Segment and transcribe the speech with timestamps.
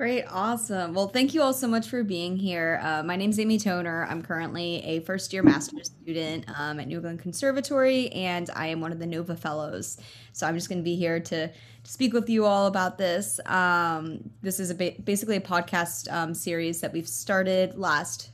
[0.00, 0.94] Great, awesome.
[0.94, 2.80] Well, thank you all so much for being here.
[2.82, 4.06] Uh, my name is Amy Toner.
[4.08, 8.80] I'm currently a first year master's student um, at New England Conservatory, and I am
[8.80, 9.98] one of the NOVA Fellows.
[10.32, 11.52] So I'm just going to be here to, to,
[11.82, 13.40] speak with you all about this.
[13.44, 18.30] Um, this is a ba- basically a podcast um, series that we've started last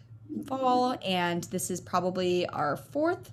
[0.46, 3.32] fall, and this is probably our fourth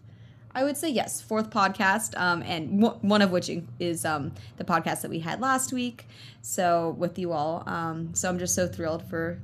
[0.55, 3.49] I would say yes, fourth podcast, um, and w- one of which
[3.79, 6.07] is um, the podcast that we had last week.
[6.41, 9.39] So with you all, um, so I'm just so thrilled for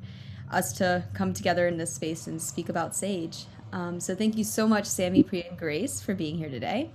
[0.51, 3.45] us to come together in this space and speak about Sage.
[3.71, 6.91] Um, so thank you so much, Sammy, Priya, and Grace, for being here today.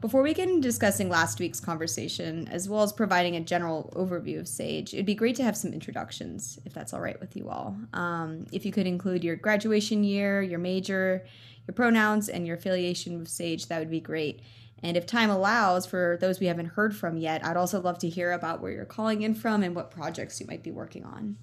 [0.00, 4.40] Before we get into discussing last week's conversation, as well as providing a general overview
[4.40, 7.48] of Sage, it'd be great to have some introductions, if that's all right with you
[7.48, 7.76] all.
[7.92, 11.24] Um, if you could include your graduation year, your major,
[11.66, 14.40] your pronouns and your affiliation with Sage, that would be great.
[14.82, 18.08] And if time allows, for those we haven't heard from yet, I'd also love to
[18.08, 21.36] hear about where you're calling in from and what projects you might be working on.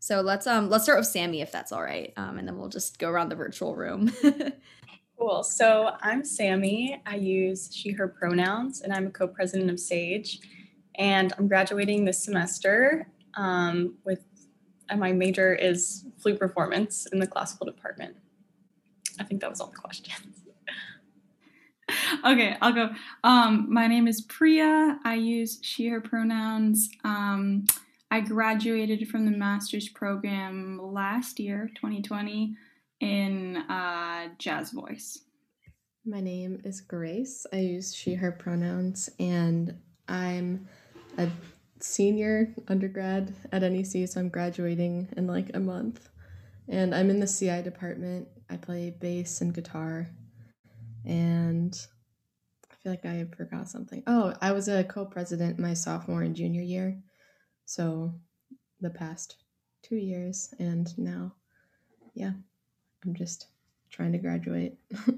[0.00, 2.68] So let's um let's start with Sammy if that's all right, um, and then we'll
[2.68, 4.12] just go around the virtual room.
[5.18, 5.42] cool.
[5.42, 7.00] So I'm Sammy.
[7.06, 10.40] I use she/her pronouns, and I'm a co-president of Sage.
[10.96, 14.20] And I'm graduating this semester um, with,
[14.90, 18.14] and my major is flute performance in the classical department.
[19.18, 20.42] I think that was all the questions.
[22.24, 22.90] okay, I'll go.
[23.22, 24.98] Um, my name is Priya.
[25.04, 26.88] I use she, her pronouns.
[27.04, 27.66] Um,
[28.10, 32.56] I graduated from the master's program last year, 2020,
[33.00, 35.20] in uh, jazz voice.
[36.06, 37.46] My name is Grace.
[37.52, 39.76] I use she, her pronouns, and
[40.08, 40.68] I'm
[41.18, 41.28] a
[41.80, 46.08] senior undergrad at NEC, so I'm graduating in like a month.
[46.68, 50.08] And I'm in the CI department I play bass and guitar.
[51.04, 51.74] And
[52.70, 54.02] I feel like I forgot something.
[54.06, 56.98] Oh, I was a co president my sophomore and junior year.
[57.66, 58.14] So
[58.80, 59.36] the past
[59.82, 60.52] two years.
[60.58, 61.34] And now,
[62.14, 62.32] yeah,
[63.04, 63.48] I'm just
[63.90, 64.76] trying to graduate.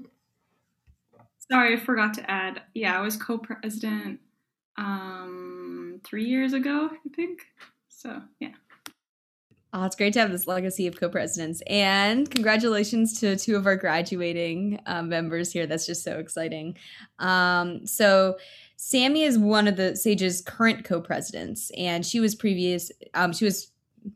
[1.49, 2.61] Sorry, I forgot to add.
[2.73, 4.19] Yeah, I was co president
[4.77, 7.45] um, three years ago, I think.
[7.87, 8.53] So, yeah.
[9.73, 13.75] Oh, it's great to have this legacy of co-presidents, and congratulations to two of our
[13.75, 15.67] graduating um, members here.
[15.67, 16.77] That's just so exciting.
[17.19, 18.37] Um, so,
[18.77, 22.91] Sammy is one of the Sage's current co-presidents, and she was previous.
[23.13, 23.71] Um, she was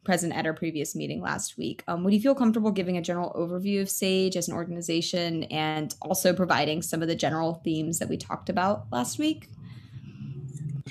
[0.05, 1.83] present at our previous meeting last week.
[1.85, 5.93] Um, would you feel comfortable giving a general overview of Sage as an organization, and
[6.01, 9.49] also providing some of the general themes that we talked about last week?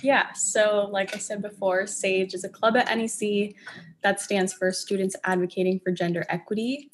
[0.02, 3.54] Yeah, so like I said before, SAGE is a club at NEC
[4.02, 6.90] that stands for Students Advocating for Gender Equity,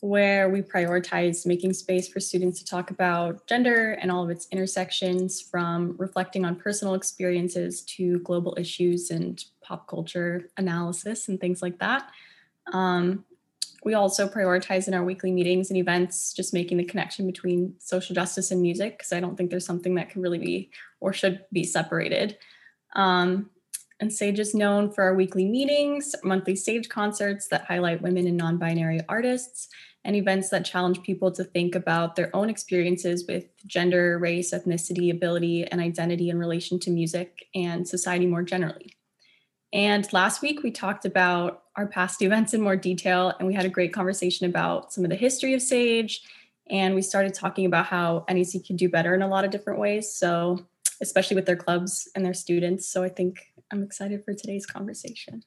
[0.00, 4.46] where we prioritize making space for students to talk about gender and all of its
[4.52, 11.62] intersections, from reflecting on personal experiences to global issues and pop culture analysis and things
[11.62, 12.10] like that.
[12.72, 13.24] Um,
[13.84, 18.14] we also prioritize in our weekly meetings and events just making the connection between social
[18.14, 20.70] justice and music because I don't think there's something that can really be
[21.00, 22.38] or should be separated.
[22.96, 23.50] Um,
[24.04, 28.36] and Sage is known for our weekly meetings, monthly Sage concerts that highlight women and
[28.36, 29.68] non binary artists,
[30.04, 35.10] and events that challenge people to think about their own experiences with gender, race, ethnicity,
[35.10, 38.94] ability, and identity in relation to music and society more generally.
[39.72, 43.64] And last week, we talked about our past events in more detail, and we had
[43.64, 46.20] a great conversation about some of the history of Sage.
[46.68, 49.78] And we started talking about how NEC could do better in a lot of different
[49.78, 50.14] ways.
[50.14, 50.66] So,
[51.00, 52.86] especially with their clubs and their students.
[52.86, 53.38] So, I think
[53.70, 55.42] I'm excited for today's conversation.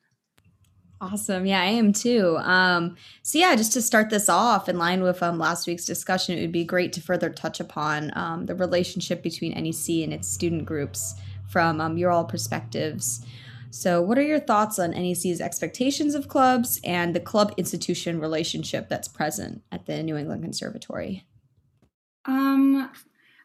[1.00, 1.45] Awesome.
[1.45, 2.38] Yeah, I am too.
[2.39, 6.38] Um, so yeah, just to start this off in line with um, last week's discussion,
[6.38, 10.28] it would be great to further touch upon um, the relationship between NEC and its
[10.28, 11.13] student groups
[11.47, 13.23] from um, your all perspectives.
[13.69, 18.89] So, what are your thoughts on NEC's expectations of clubs and the club institution relationship
[18.89, 21.25] that's present at the New England Conservatory?
[22.25, 22.89] Um,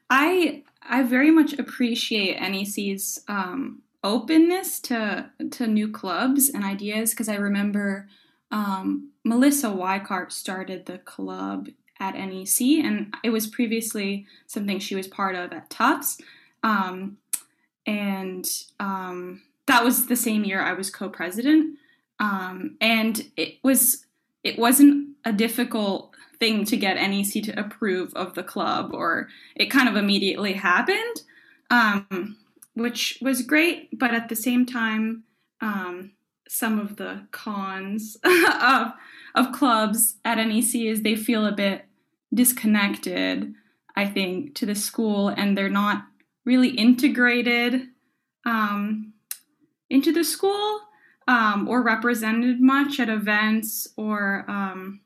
[0.08, 7.28] I I very much appreciate NEC's um, openness to to new clubs and ideas because
[7.28, 8.08] I remember
[8.50, 11.68] um, Melissa Weikart started the club
[12.00, 16.18] at NEC, and it was previously something she was part of at Tufts,
[16.62, 17.18] um,
[17.86, 18.46] and
[18.80, 21.78] um, that was the same year I was co-president,
[22.18, 24.06] um, and it was
[24.42, 29.66] it wasn't a difficult thing to get NEC to approve of the club, or it
[29.66, 31.22] kind of immediately happened.
[31.70, 32.36] Um,
[32.74, 35.24] which was great, but at the same time,
[35.60, 36.12] um,
[36.48, 38.92] some of the cons of
[39.34, 41.86] of clubs at NEC is they feel a bit
[42.34, 43.54] disconnected.
[43.96, 46.04] I think to the school, and they're not
[46.44, 47.88] really integrated
[48.46, 49.12] um,
[49.90, 50.80] into the school.
[51.28, 55.00] um, or represented much at events or um,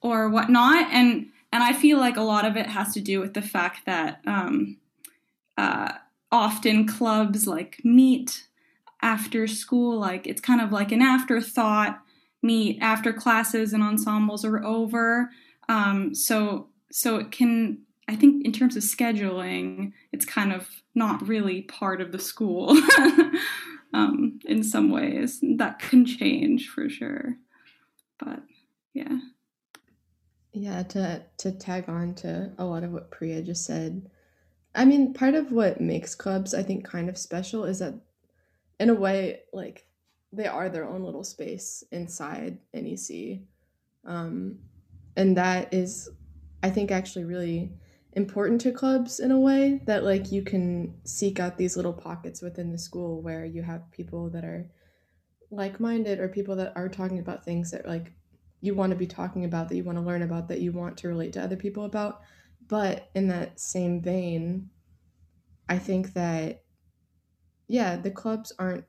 [0.00, 0.88] or whatnot.
[0.92, 3.86] And and I feel like a lot of it has to do with the fact
[3.86, 4.78] that um,
[5.56, 5.92] uh,
[6.32, 8.46] often clubs like meet
[9.02, 12.00] after school, like it's kind of like an afterthought
[12.42, 15.30] meet after classes and ensembles are over.
[15.68, 17.78] Um, so so it can
[18.08, 22.76] I think in terms of scheduling, it's kind of not really part of the school
[23.94, 25.40] um, in some ways.
[25.56, 27.36] That can change for sure.
[28.18, 28.42] But
[28.92, 29.18] yeah.
[30.52, 34.08] Yeah, to to tag on to a lot of what Priya just said.
[34.74, 37.94] I mean, part of what makes clubs I think kind of special is that
[38.80, 39.86] in a way like
[40.32, 43.40] they are their own little space inside NEC.
[44.04, 44.58] Um,
[45.16, 46.10] and that is
[46.62, 47.72] I think actually really
[48.14, 52.42] important to clubs in a way that like you can seek out these little pockets
[52.42, 54.70] within the school where you have people that are
[55.50, 58.12] like-minded or people that are talking about things that like
[58.60, 60.96] you want to be talking about that you want to learn about that you want
[60.96, 62.22] to relate to other people about
[62.68, 64.68] but in that same vein
[65.68, 66.62] i think that
[67.68, 68.84] yeah the clubs aren't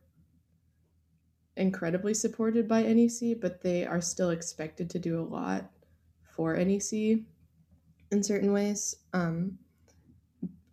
[1.58, 5.72] incredibly supported by NEC but they are still expected to do a lot
[6.36, 7.20] for NEC
[8.12, 8.96] in certain ways.
[9.14, 9.58] Um,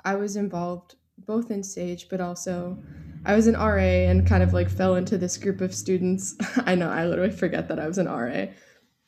[0.04, 2.78] I was involved both in Sage, but also
[3.24, 6.34] I was an RA and kind of like fell into this group of students.
[6.66, 8.46] I know I literally forget that I was an RA.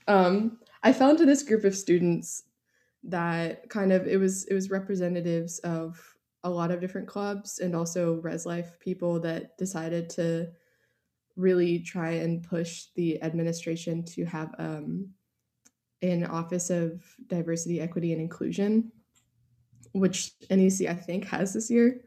[0.06, 2.44] Um, I fell into this group of students
[3.04, 6.00] that kind of it was it was representatives of
[6.42, 10.48] a lot of different clubs and also res life people that decided to
[11.36, 15.08] really try and push the administration to have um,
[16.00, 18.92] in Office of Diversity, Equity, and Inclusion,
[19.92, 22.02] which NEC I think has this year.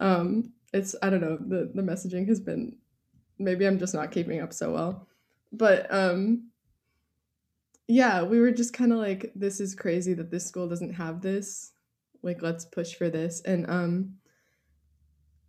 [0.00, 2.76] Um, it's I don't know the the messaging has been
[3.38, 5.08] maybe I'm just not keeping up so well,
[5.52, 6.50] but um,
[7.88, 11.20] yeah, we were just kind of like this is crazy that this school doesn't have
[11.20, 11.72] this.
[12.22, 14.14] Like let's push for this and um.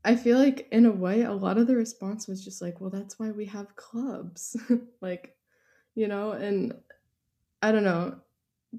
[0.05, 2.89] I feel like in a way a lot of the response was just like, well,
[2.89, 4.55] that's why we have clubs.
[5.01, 5.35] like,
[5.95, 6.73] you know, and
[7.61, 8.15] I don't know,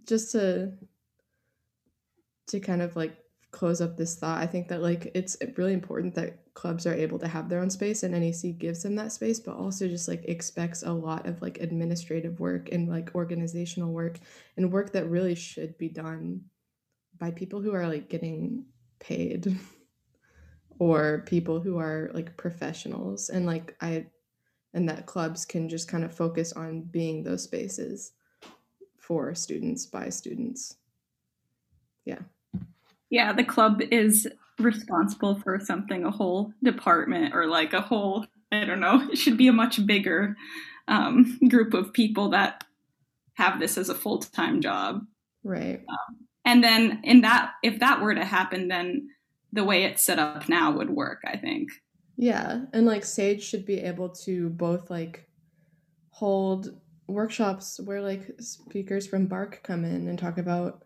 [0.07, 0.73] just to
[2.47, 3.17] to kind of like
[3.51, 7.19] close up this thought, I think that like it's really important that clubs are able
[7.21, 10.25] to have their own space and NEC gives them that space, but also just like
[10.25, 14.19] expects a lot of like administrative work and like organizational work
[14.57, 16.43] and work that really should be done
[17.19, 18.65] by people who are like getting
[18.99, 19.57] paid
[20.79, 24.07] or people who are like professionals and like I
[24.75, 28.13] and that clubs can just kind of focus on being those spaces
[28.99, 30.77] for students by students.
[32.05, 32.19] Yeah.
[33.11, 34.29] Yeah, the club is
[34.59, 39.37] responsible for something a whole department or like a whole, I don't know, it should
[39.37, 40.37] be a much bigger
[40.89, 42.65] um, group of people that
[43.35, 45.07] have this as a full time job.
[45.45, 45.83] Right.
[45.89, 49.09] Um, and then in that, if that were to happen, then
[49.53, 51.71] the way it's set up now would work, I think.
[52.17, 52.63] Yeah.
[52.73, 55.29] And like Sage should be able to both like
[56.11, 60.85] hold workshops where like speakers from BARC come in and talk about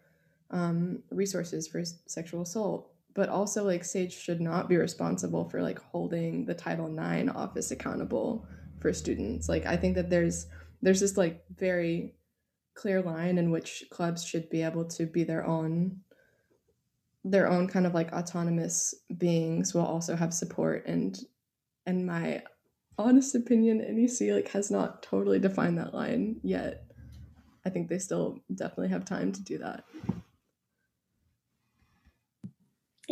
[0.53, 5.79] um, resources for sexual assault but also like sage should not be responsible for like
[5.79, 8.47] holding the title ix office accountable
[8.81, 10.47] for students like i think that there's
[10.83, 12.15] there's this like very
[12.75, 16.01] clear line in which clubs should be able to be their own
[17.25, 21.21] their own kind of like autonomous beings will also have support and
[21.87, 22.43] and my
[22.99, 26.85] honest opinion, NEC like has not totally defined that line yet.
[27.65, 29.85] I think they still definitely have time to do that.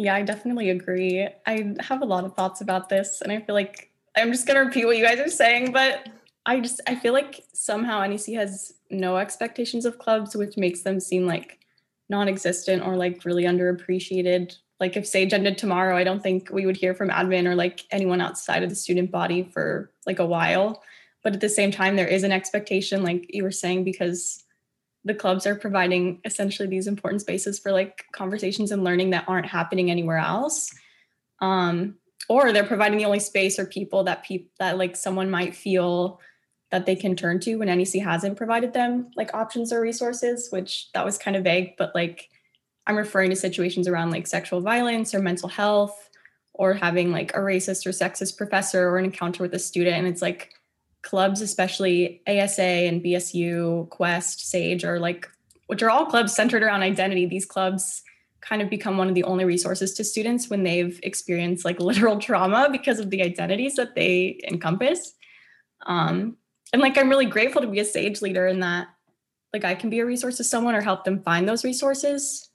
[0.00, 1.28] Yeah, I definitely agree.
[1.46, 4.64] I have a lot of thoughts about this, and I feel like I'm just gonna
[4.64, 6.08] repeat what you guys are saying, but
[6.46, 11.00] I just I feel like somehow NEC has no expectations of clubs, which makes them
[11.00, 11.58] seem like
[12.08, 16.76] non-existent or like really underappreciated like if sage ended tomorrow i don't think we would
[16.76, 20.82] hear from admin or like anyone outside of the student body for like a while
[21.22, 24.42] but at the same time there is an expectation like you were saying because
[25.04, 29.46] the clubs are providing essentially these important spaces for like conversations and learning that aren't
[29.46, 30.70] happening anywhere else
[31.40, 31.94] um
[32.28, 36.20] or they're providing the only space or people that people that like someone might feel
[36.70, 40.90] that they can turn to when NEC hasn't provided them like options or resources, which
[40.92, 42.28] that was kind of vague, but like
[42.86, 46.08] I'm referring to situations around like sexual violence or mental health
[46.54, 49.96] or having like a racist or sexist professor or an encounter with a student.
[49.96, 50.52] And it's like
[51.02, 55.28] clubs, especially ASA and BSU, Quest, Sage, are like,
[55.66, 57.26] which are all clubs centered around identity.
[57.26, 58.02] These clubs
[58.40, 62.18] kind of become one of the only resources to students when they've experienced like literal
[62.18, 65.14] trauma because of the identities that they encompass.
[65.86, 66.36] Um,
[66.72, 68.88] and like I'm really grateful to be a sage leader in that
[69.52, 72.48] like I can be a resource to someone or help them find those resources.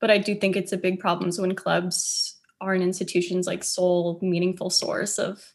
[0.00, 3.64] But I do think it's a big problem so when clubs are an institution's like
[3.64, 5.52] sole meaningful source of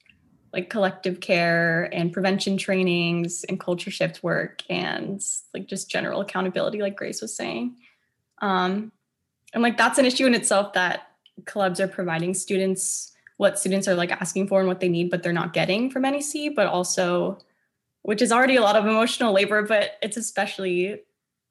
[0.58, 5.24] like collective care and prevention trainings and culture shift work and
[5.54, 7.76] like just general accountability like grace was saying.
[8.40, 8.92] Um,
[9.54, 11.12] and like that's an issue in itself that
[11.46, 15.22] clubs are providing students what students are like asking for and what they need but
[15.22, 17.38] they're not getting from nec but also
[18.02, 21.00] which is already a lot of emotional labor but it's especially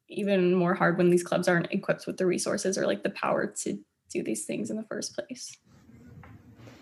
[0.09, 3.47] even more hard when these clubs aren't equipped with the resources or like the power
[3.47, 5.57] to do these things in the first place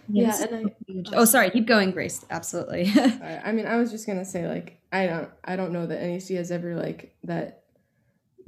[0.07, 2.91] yeah, and I, oh sorry keep going grace absolutely.
[3.43, 6.27] I mean i was just gonna say like i don't i don't know that nec
[6.29, 7.63] has ever like that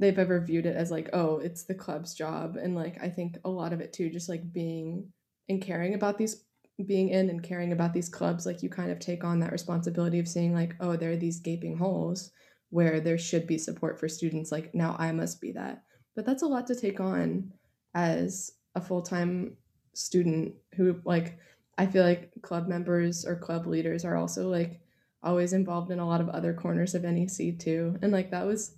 [0.00, 3.38] they've ever viewed it as like oh it's the club's job and like i think
[3.44, 5.08] a lot of it too just like being
[5.48, 6.44] and caring about these
[6.86, 10.20] being in and caring about these clubs like you kind of take on that responsibility
[10.20, 12.30] of seeing like oh there are these gaping holes
[12.70, 15.82] where there should be support for students like now i must be that.
[16.14, 17.52] But that's a lot to take on
[17.94, 19.56] as a full-time
[19.94, 21.38] student who like
[21.76, 24.80] i feel like club members or club leaders are also like
[25.22, 27.96] always involved in a lot of other corners of nec too.
[28.02, 28.76] And like that was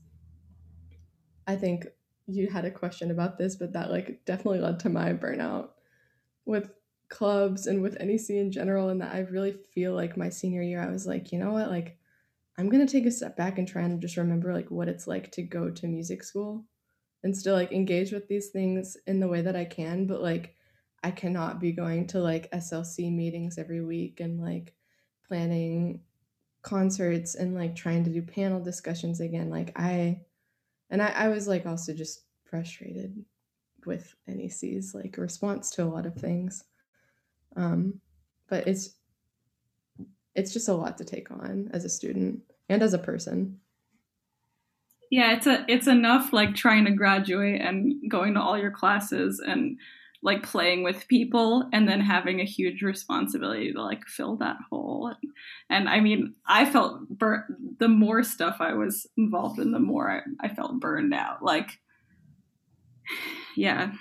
[1.47, 1.87] i think
[2.27, 5.71] you had a question about this but that like definitely led to my burnout
[6.45, 6.71] with
[7.09, 8.89] clubs and with nec in general.
[8.89, 11.71] And that i really feel like my senior year i was like you know what?
[11.71, 11.99] Like
[12.59, 15.31] i'm gonna take a step back and try and just remember like what it's like
[15.33, 16.65] to go to music school
[17.23, 20.07] and still like engage with these things in the way that i can.
[20.07, 20.55] But like
[21.03, 24.75] I cannot be going to like SLC meetings every week and like
[25.27, 26.01] planning
[26.63, 29.49] concerts and like trying to do panel discussions again.
[29.49, 30.21] Like I
[30.91, 33.25] and I, I was like also just frustrated
[33.87, 36.65] with NEC's like response to a lot of things.
[37.57, 38.01] Um
[38.49, 38.97] but it's
[40.35, 43.59] it's just a lot to take on as a student and as a person.
[45.11, 49.41] Yeah, it's a it's enough like trying to graduate and going to all your classes
[49.45, 49.79] and
[50.23, 55.09] like playing with people and then having a huge responsibility to like fill that hole.
[55.09, 55.33] And,
[55.71, 57.47] and i mean i felt bur-
[57.79, 61.43] the more stuff i was involved in the more I, I felt burned out.
[61.43, 61.71] Like
[63.57, 63.93] yeah.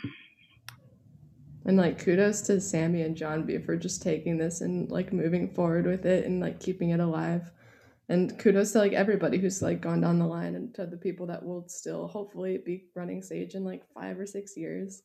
[1.66, 5.54] And like kudos to sammy and john b for just taking this and like moving
[5.54, 7.52] forward with it and like keeping it alive.
[8.10, 11.28] And kudos to like everybody who's like gone down the line and to the people
[11.28, 15.04] that will still hopefully be running sage in like five or six years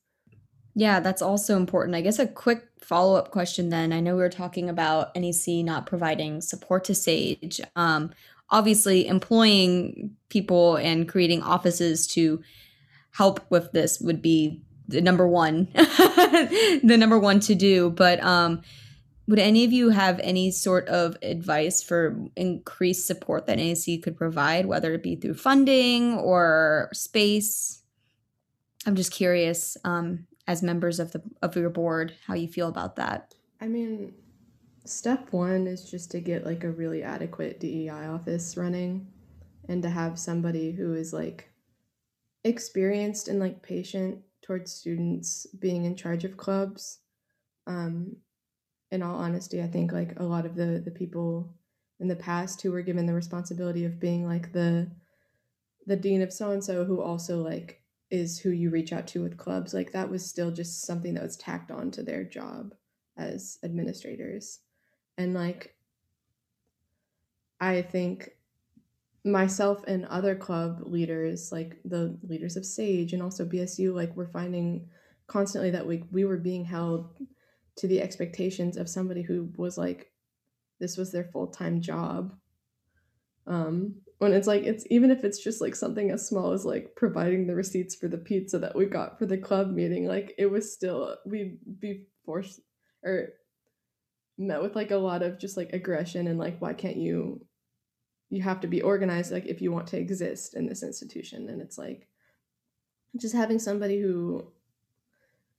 [0.74, 1.94] yeah, that's also important.
[1.94, 3.92] I guess a quick follow up question then.
[3.92, 7.60] I know we were talking about NEC not providing support to SAGE.
[7.76, 8.10] Um,
[8.50, 12.42] obviously, employing people and creating offices to
[13.12, 17.90] help with this would be the number one, the number one to do.
[17.90, 18.62] But um,
[19.28, 24.16] would any of you have any sort of advice for increased support that NEC could
[24.16, 27.80] provide, whether it be through funding or space?
[28.86, 32.96] I'm just curious um, as members of the of your board how you feel about
[32.96, 33.34] that?
[33.60, 34.14] I mean
[34.84, 39.06] step one is just to get like a really adequate dei office running
[39.68, 41.50] and to have somebody who is like
[42.44, 46.98] experienced and like patient towards students being in charge of clubs.
[47.66, 48.16] Um
[48.94, 51.52] in all honesty i think like a lot of the the people
[51.98, 54.88] in the past who were given the responsibility of being like the
[55.86, 57.82] the dean of so and so who also like
[58.14, 61.22] is who you reach out to with clubs like that was still just something that
[61.22, 62.74] was tacked on to their job
[63.16, 64.60] as administrators.
[65.18, 65.74] And like
[67.60, 68.30] i think
[69.24, 74.26] myself and other club leaders like the leaders of sage and also bsu like we're
[74.26, 74.88] finding
[75.28, 77.14] constantly that we we were being held
[77.76, 80.10] to the expectations of somebody who was like
[80.80, 82.34] this was their full-time job.
[83.46, 86.94] Um when it's like it's even if it's just like something as small as like
[86.96, 90.46] providing the receipts for the pizza that we got for the club meeting like it
[90.46, 92.60] was still we'd be forced
[93.02, 93.30] or
[94.38, 97.44] met with like a lot of just like aggression and like why can't you
[98.34, 101.48] you have to be organized like if you want to exist in this institution.
[101.48, 102.08] And it's like
[103.16, 104.50] just having somebody who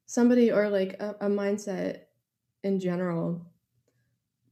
[0.06, 2.02] somebody or like a, a mindset
[2.64, 3.46] in general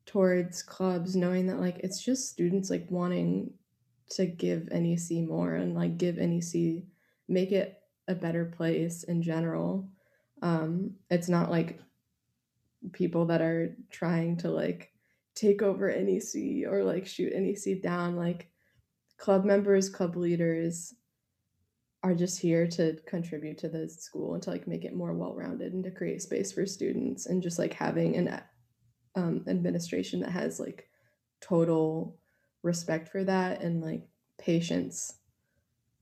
[0.05, 3.51] towards clubs knowing that like it's just students like wanting
[4.15, 6.83] to give NEC more and like give NEC
[7.27, 9.89] make it a better place in general.
[10.41, 11.79] Um, it's not like
[12.91, 14.91] people that are trying to like
[15.35, 18.15] take over NEC or like shoot NEC down.
[18.15, 18.49] Like
[19.17, 20.93] club members, club leaders
[22.03, 25.71] are just here to contribute to the school and to like make it more well-rounded
[25.71, 28.41] and to create space for students and just like having an
[29.15, 30.89] um, administration that has like
[31.39, 32.17] total
[32.63, 34.01] respect for that and like
[34.39, 35.13] patience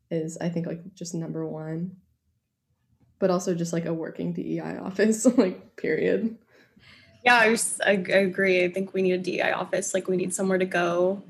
[0.10, 1.98] is I think like just number one.
[3.20, 6.38] But also just like a working DEI office, like period.
[7.24, 8.64] Yeah, I, just, I, I agree.
[8.64, 9.94] I think we need a DEI office.
[9.94, 11.22] Like we need somewhere to go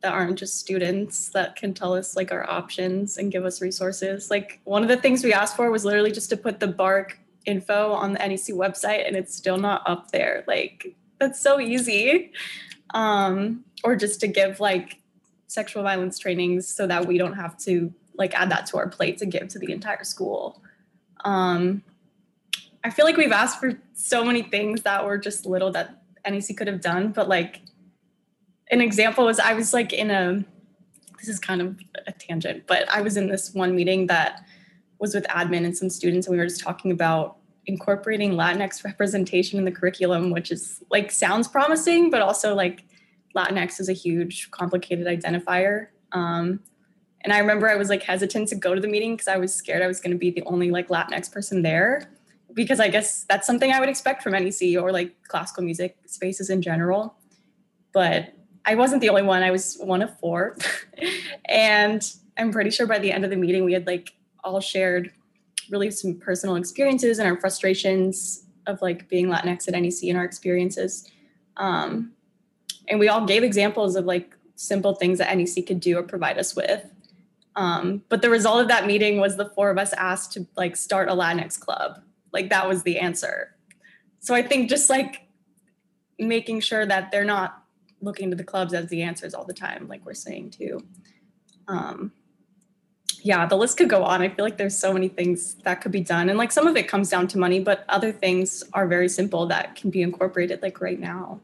[0.00, 4.30] that aren't just students that can tell us like our options and give us resources.
[4.30, 7.18] Like one of the things we asked for was literally just to put the BARC
[7.46, 10.44] info on the NEC website and it's still not up there.
[10.46, 12.32] Like that's so easy.
[12.94, 15.00] Um, or just to give like
[15.46, 19.18] sexual violence trainings so that we don't have to like add that to our plate
[19.18, 20.62] to give to the entire school.
[21.24, 21.82] Um,
[22.84, 26.56] I feel like we've asked for so many things that were just little that NEC
[26.56, 27.62] could have done, but like
[28.70, 30.44] an example was I was like in a
[31.18, 34.42] this is kind of a tangent, but I was in this one meeting that
[34.98, 39.58] was with admin and some students, and we were just talking about incorporating Latinx representation
[39.58, 42.84] in the curriculum, which is like sounds promising, but also like
[43.36, 45.88] Latinx is a huge, complicated identifier.
[46.12, 46.60] Um,
[47.22, 49.54] and I remember I was like hesitant to go to the meeting because I was
[49.54, 52.10] scared I was going to be the only like Latinx person there,
[52.54, 56.50] because I guess that's something I would expect from NEC or like classical music spaces
[56.50, 57.14] in general.
[57.92, 58.34] But
[58.64, 59.42] I wasn't the only one.
[59.42, 60.56] I was one of four.
[61.46, 65.12] and I'm pretty sure by the end of the meeting, we had like all shared
[65.70, 70.24] really some personal experiences and our frustrations of like being Latinx at NEC and our
[70.24, 71.08] experiences.
[71.56, 72.12] Um,
[72.90, 76.38] and we all gave examples of like simple things that NEC could do or provide
[76.38, 76.84] us with.
[77.56, 80.76] Um, but the result of that meeting was the four of us asked to like
[80.76, 82.02] start a Latinx club.
[82.32, 83.56] Like that was the answer.
[84.20, 85.22] So I think just like
[86.18, 87.64] making sure that they're not
[88.02, 90.84] looking to the clubs as the answers all the time, like we're saying too.
[91.68, 92.12] Um,
[93.22, 94.22] yeah, the list could go on.
[94.22, 96.28] I feel like there's so many things that could be done.
[96.28, 99.46] And like some of it comes down to money, but other things are very simple
[99.46, 101.40] that can be incorporated like right now.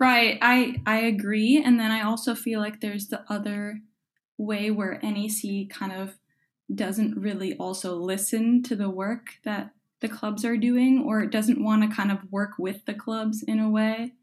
[0.00, 0.38] Right.
[0.40, 1.62] I I agree.
[1.62, 3.80] And then I also feel like there's the other
[4.38, 6.16] way where NEC kind of
[6.74, 11.62] doesn't really also listen to the work that the clubs are doing or it doesn't
[11.64, 14.14] want to kind of work with the clubs in a way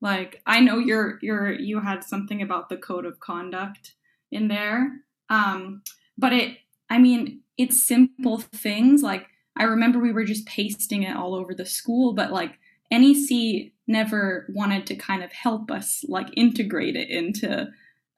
[0.00, 3.94] like i know you're you're you had something about the code of conduct
[4.30, 5.82] in there um
[6.18, 6.58] but it
[6.90, 11.54] i mean it's simple things like i remember we were just pasting it all over
[11.54, 12.58] the school but like
[12.90, 17.68] nec never wanted to kind of help us like integrate it into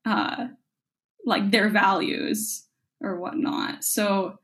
[0.07, 0.47] uh
[1.27, 2.67] like their values
[3.01, 3.85] or whatnot.
[3.85, 4.39] So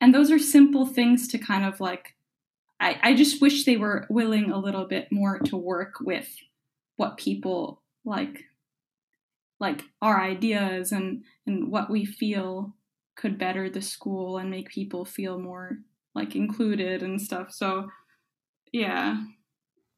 [0.00, 2.16] and those are simple things to kind of like
[2.80, 6.34] I, I just wish they were willing a little bit more to work with
[6.96, 8.44] what people like
[9.58, 12.74] like our ideas and and what we feel
[13.16, 15.78] could better the school and make people feel more
[16.14, 17.52] like included and stuff.
[17.52, 17.90] So
[18.72, 19.18] yeah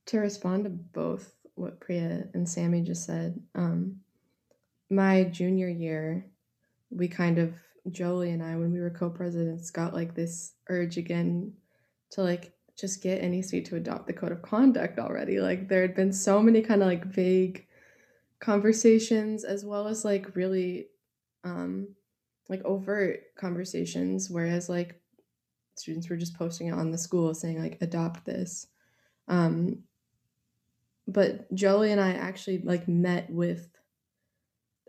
[0.07, 3.97] to respond to both what priya and sammy just said um
[4.91, 6.27] my junior year
[6.91, 7.55] we kind of
[7.91, 11.53] Jolie and I, when we were co-presidents, got like this urge again
[12.11, 15.41] to like just get NEC to adopt the code of conduct already.
[15.41, 17.67] Like there had been so many kind of like vague
[18.41, 20.89] conversations as well as like really
[21.45, 21.89] um
[22.49, 25.01] like overt conversations, whereas like
[25.75, 28.69] students were just posting it on the school saying like adopt this.
[29.27, 29.83] Um
[31.07, 33.69] but Jolie and I actually like met with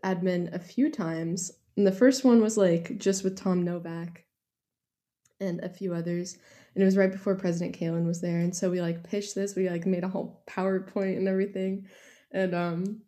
[0.04, 4.26] admin a few times and the first one was like just with Tom Novak
[5.40, 6.38] and a few others.
[6.76, 8.40] And it was right before President Kalyn was there.
[8.40, 9.56] And so we like pitched this.
[9.56, 11.88] We like made a whole PowerPoint and everything.
[12.32, 13.02] And um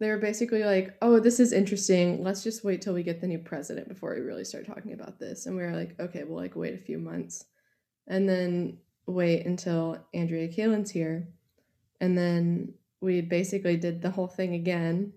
[0.00, 2.22] they were basically like, oh, this is interesting.
[2.22, 5.18] Let's just wait till we get the new president before we really start talking about
[5.18, 5.46] this.
[5.46, 7.44] And we were like, okay, we'll like wait a few months.
[8.06, 11.30] And then wait until Andrea Kalyn's here.
[12.00, 15.12] And then we basically did the whole thing again,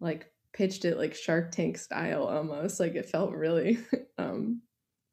[0.00, 2.80] like pitched it like Shark Tank style almost.
[2.80, 3.78] Like it felt really
[4.18, 4.62] um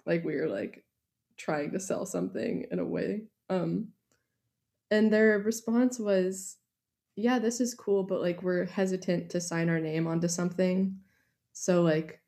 [0.06, 0.84] like we were like
[1.38, 3.24] trying to sell something in a way.
[3.50, 3.90] Um
[4.92, 6.58] and their response was
[7.16, 10.98] yeah, this is cool, but like we're hesitant to sign our name onto something.
[11.52, 12.22] So like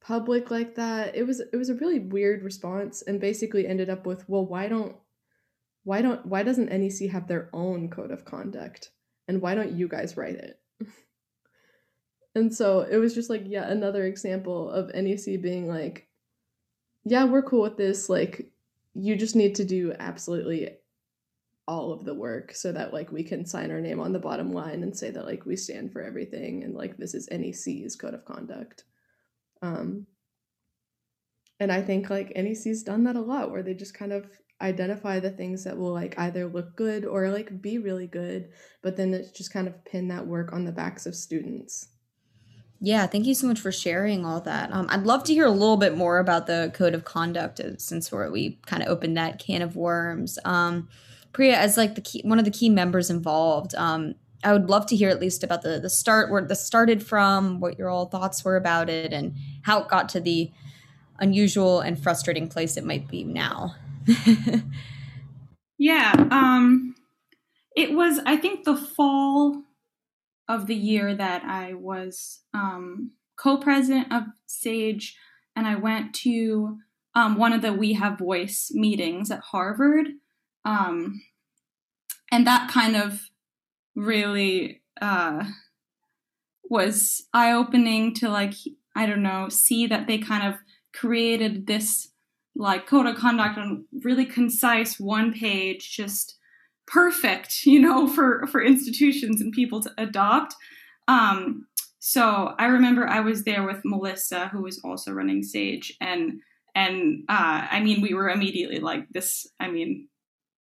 [0.00, 1.16] public like that.
[1.16, 4.68] It was it was a really weird response and basically ended up with, well, why
[4.68, 4.96] don't
[5.84, 8.90] why don't why doesn't NEC have their own code of conduct?
[9.28, 10.60] And why don't you guys write it?
[12.36, 16.08] And so it was just like yeah, another example of NEC being like,
[17.04, 18.08] yeah, we're cool with this.
[18.08, 18.50] Like,
[18.92, 20.70] you just need to do absolutely
[21.66, 24.52] all of the work so that like we can sign our name on the bottom
[24.52, 28.14] line and say that like we stand for everything and like this is NEC's code
[28.14, 28.84] of conduct.
[29.62, 30.06] Um
[31.60, 34.26] and I think like NEC's done that a lot where they just kind of
[34.60, 38.48] identify the things that will like either look good or like be really good,
[38.82, 41.88] but then it's just kind of pin that work on the backs of students.
[42.80, 44.72] Yeah, thank you so much for sharing all that.
[44.72, 47.76] Um, I'd love to hear a little bit more about the code of conduct uh,
[47.78, 50.38] since we're, we kind of opened that can of worms.
[50.44, 50.88] Um,
[51.32, 54.14] Priya, as like the key, one of the key members involved, um,
[54.44, 57.60] I would love to hear at least about the the start, where this started from,
[57.60, 60.52] what your all thoughts were about it, and how it got to the
[61.18, 63.74] unusual and frustrating place it might be now.
[65.78, 66.94] yeah, um,
[67.76, 68.20] it was.
[68.26, 69.62] I think the fall
[70.48, 75.16] of the year that I was um, co-president of Sage,
[75.56, 76.78] and I went to
[77.14, 80.08] um, one of the We Have Voice meetings at Harvard,
[80.64, 81.22] um,
[82.30, 83.30] and that kind of
[83.94, 85.44] really uh,
[86.68, 88.54] was eye-opening to like
[88.96, 90.60] I don't know see that they kind of
[90.92, 92.08] created this
[92.56, 96.36] like code of conduct on really concise one page just
[96.86, 100.54] perfect you know for for institutions and people to adopt.
[101.08, 101.66] Um
[101.98, 106.34] so i remember i was there with melissa who was also running sage and
[106.74, 110.06] and uh i mean we were immediately like this i mean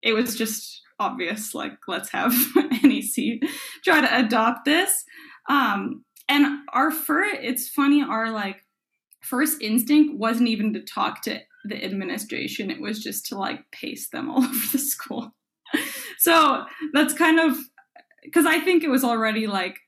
[0.02, 2.34] it was just obvious like let's have
[2.84, 3.42] nec
[3.84, 5.04] try to adopt this.
[5.50, 8.64] Um and our first it's funny our like
[9.22, 14.12] first instinct wasn't even to talk to the administration it was just to like paste
[14.12, 15.34] them all over the school
[16.20, 17.58] so that's kind of
[18.24, 19.80] because I think it was already like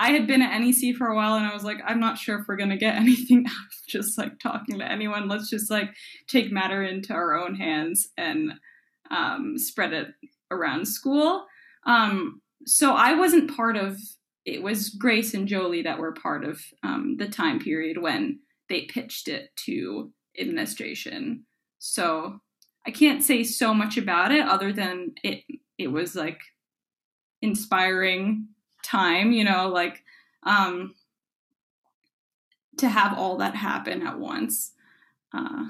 [0.00, 2.38] I had been at NEC for a while and I was like, I'm not sure
[2.38, 5.28] if we're gonna get anything out of just like talking to anyone.
[5.28, 5.90] Let's just like
[6.28, 8.52] take matter into our own hands and
[9.10, 10.08] um, spread it
[10.50, 11.46] around school.
[11.86, 13.98] Um, so I wasn't part of
[14.44, 18.38] it was Grace and Jolie that were part of um, the time period when
[18.68, 21.44] they pitched it to administration.
[21.78, 22.40] So
[22.86, 25.44] I can't say so much about it other than it
[25.76, 26.40] it was like
[27.42, 28.48] inspiring
[28.82, 30.02] time, you know, like
[30.44, 30.94] um
[32.78, 34.72] to have all that happen at once.
[35.32, 35.66] Uh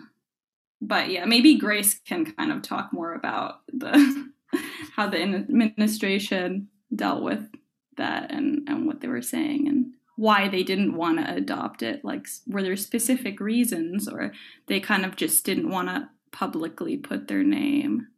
[0.80, 4.30] but yeah, maybe Grace can kind of talk more about the
[4.96, 7.48] how the administration dealt with
[7.96, 12.04] that and and what they were saying and why they didn't want to adopt it
[12.04, 14.32] like were there specific reasons or
[14.66, 18.08] they kind of just didn't want to publicly put their name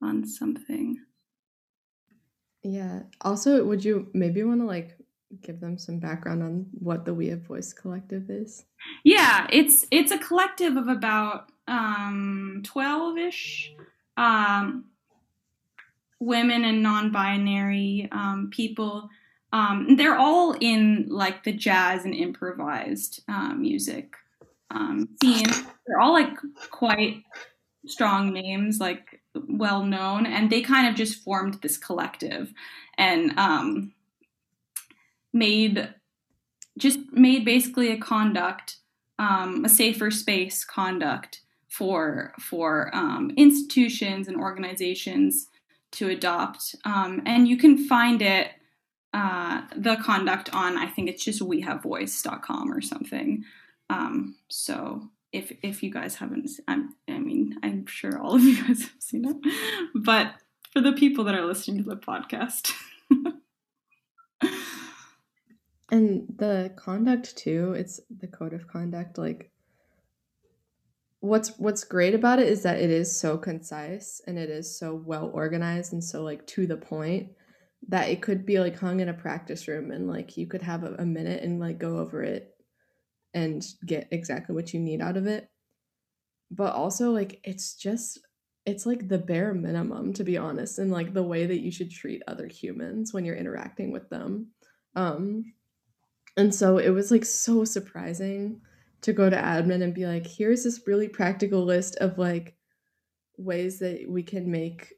[0.00, 0.98] on something.
[2.62, 3.00] Yeah.
[3.22, 4.96] Also, would you maybe want to like
[5.42, 8.64] give them some background on what the We Have Voice Collective is?
[9.02, 13.68] Yeah, it's it's a collective of about um 12ish
[14.16, 14.84] um
[16.20, 19.10] women and non-binary um, people
[19.52, 24.14] um, they're all in like the jazz and improvised uh, music
[24.70, 25.46] um, scene.
[25.86, 26.34] They're all like
[26.70, 27.22] quite
[27.86, 32.52] strong names, like well known, and they kind of just formed this collective
[32.96, 33.92] and um,
[35.32, 35.92] made
[36.78, 38.76] just made basically a conduct,
[39.18, 45.48] um, a safer space conduct for for um, institutions and organizations
[45.92, 46.74] to adopt.
[46.86, 48.52] Um, and you can find it
[49.12, 53.44] uh, the conduct on I think it's just wehavevoice.com or something.
[53.90, 58.56] Um, so if if you guys haven't, I'm, I mean, I'm sure all of you
[58.66, 59.36] guys have seen it,
[59.94, 60.34] but
[60.72, 62.72] for the people that are listening to the podcast.
[65.90, 69.18] and the conduct too, it's the code of conduct.
[69.18, 69.50] Like,
[71.20, 74.94] what's what's great about it is that it is so concise and it is so
[74.94, 77.30] well organized and so like to the point
[77.88, 80.84] that it could be like hung in a practice room and like you could have
[80.84, 82.54] a, a minute and like go over it
[83.34, 85.48] and get exactly what you need out of it.
[86.50, 88.20] But also like it's just
[88.64, 91.90] it's like the bare minimum to be honest and like the way that you should
[91.90, 94.48] treat other humans when you're interacting with them.
[94.94, 95.52] Um
[96.36, 98.60] and so it was like so surprising
[99.02, 102.54] to go to admin and be like here's this really practical list of like
[103.36, 104.92] ways that we can make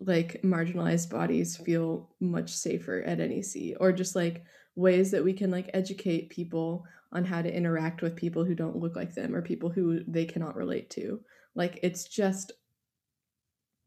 [0.00, 5.50] like marginalized bodies feel much safer at NEC or just like ways that we can
[5.50, 9.40] like educate people on how to interact with people who don't look like them or
[9.40, 11.20] people who they cannot relate to.
[11.54, 12.52] Like it's just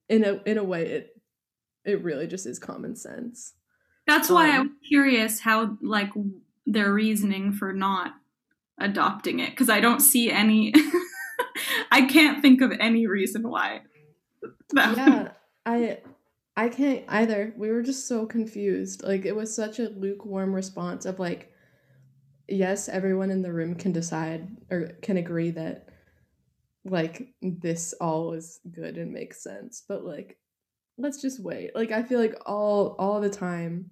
[0.08, 1.22] in a in a way it
[1.86, 3.54] it really just is common sense.
[4.08, 6.10] That's why um, I'm curious how like
[6.66, 8.14] their reasoning for not
[8.80, 10.74] adopting it because I don't see any
[11.92, 13.82] I can't think of any reason why.
[14.74, 15.30] yeah,
[15.66, 16.00] I
[16.56, 17.54] I can't either.
[17.58, 19.04] We were just so confused.
[19.04, 21.52] Like it was such a lukewarm response of like
[22.48, 25.88] yes, everyone in the room can decide or can agree that
[26.86, 30.38] like this all is good and makes sense, but like
[30.98, 31.76] let's just wait.
[31.76, 33.92] Like I feel like all all the time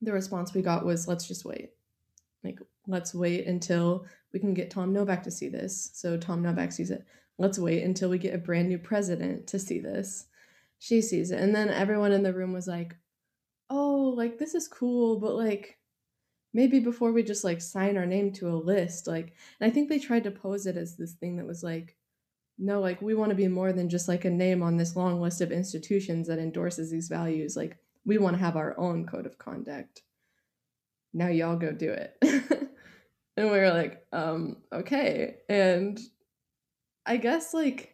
[0.00, 1.70] the response we got was let's just wait.
[2.44, 5.90] Like let's wait until we can get Tom Novak to see this.
[5.94, 7.04] So Tom Novak sees it.
[7.38, 10.26] Let's wait until we get a brand new president to see this.
[10.82, 11.38] She sees it.
[11.38, 12.96] And then everyone in the room was like,
[13.70, 15.78] "Oh, like this is cool, but like
[16.52, 19.88] maybe before we just like sign our name to a list like and i think
[19.88, 21.96] they tried to pose it as this thing that was like
[22.58, 25.20] no like we want to be more than just like a name on this long
[25.20, 29.24] list of institutions that endorses these values like we want to have our own code
[29.24, 30.02] of conduct
[31.14, 32.16] now y'all go do it
[33.36, 36.00] and we were like um okay and
[37.06, 37.91] i guess like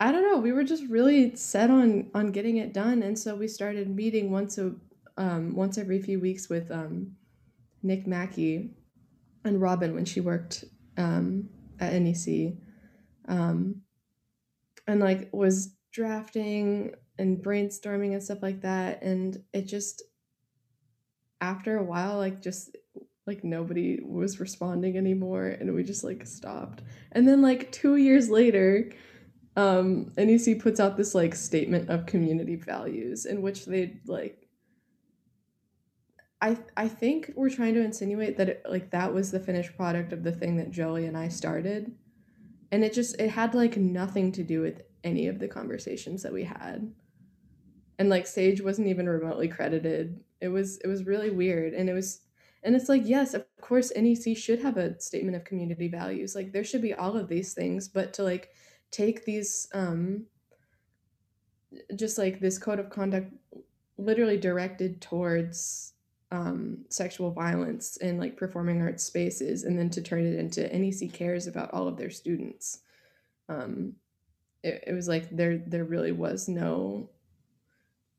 [0.00, 3.34] i don't know we were just really set on on getting it done and so
[3.34, 4.72] we started meeting once a
[5.18, 7.16] um, once every few weeks with um,
[7.82, 8.70] Nick Mackey
[9.44, 10.64] and Robin when she worked
[10.96, 12.54] um, at NEC,
[13.26, 13.82] um,
[14.86, 19.02] and like was drafting and brainstorming and stuff like that.
[19.02, 20.04] And it just
[21.40, 22.76] after a while, like just
[23.26, 26.82] like nobody was responding anymore, and we just like stopped.
[27.10, 28.92] And then like two years later.
[29.58, 34.46] Um, NEC puts out this like statement of community values in which they like
[36.40, 40.12] I I think we're trying to insinuate that it, like that was the finished product
[40.12, 41.92] of the thing that Jolie and I started.
[42.70, 46.32] And it just it had like nothing to do with any of the conversations that
[46.32, 46.92] we had.
[47.98, 50.20] And like Sage wasn't even remotely credited.
[50.40, 52.20] It was it was really weird and it was
[52.62, 56.36] and it's like yes, of course NEC should have a statement of community values.
[56.36, 58.50] Like there should be all of these things, but to like
[58.90, 60.24] take these um
[61.96, 63.32] just like this code of conduct
[63.98, 65.92] literally directed towards
[66.30, 71.12] um, sexual violence in like performing arts spaces and then to turn it into NEC
[71.12, 72.80] cares about all of their students.
[73.48, 73.94] Um,
[74.62, 77.08] it, it was like there there really was no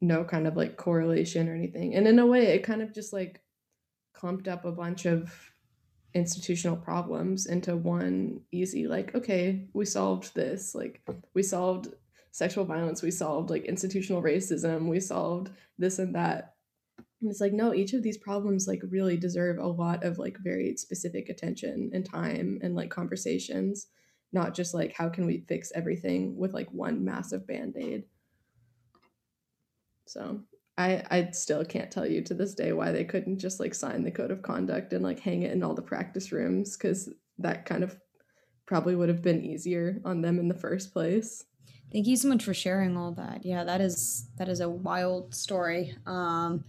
[0.01, 1.93] no kind of like correlation or anything.
[1.95, 3.41] And in a way it kind of just like
[4.13, 5.48] clumped up a bunch of
[6.13, 11.01] institutional problems into one easy like okay we solved this like
[11.35, 11.87] we solved
[12.31, 16.53] sexual violence we solved like institutional racism we solved this and that.
[17.21, 20.37] And it's like no each of these problems like really deserve a lot of like
[20.37, 23.87] very specific attention and time and like conversations
[24.31, 28.03] not just like how can we fix everything with like one massive band-aid.
[30.05, 30.41] So
[30.79, 34.03] i i still can't tell you to this day why they couldn't just like sign
[34.03, 37.65] the code of conduct and like hang it in all the practice rooms because that
[37.65, 37.95] kind of
[38.65, 41.43] probably would have been easier on them in the first place
[41.91, 45.35] thank you so much for sharing all that yeah that is that is a wild
[45.35, 46.63] story um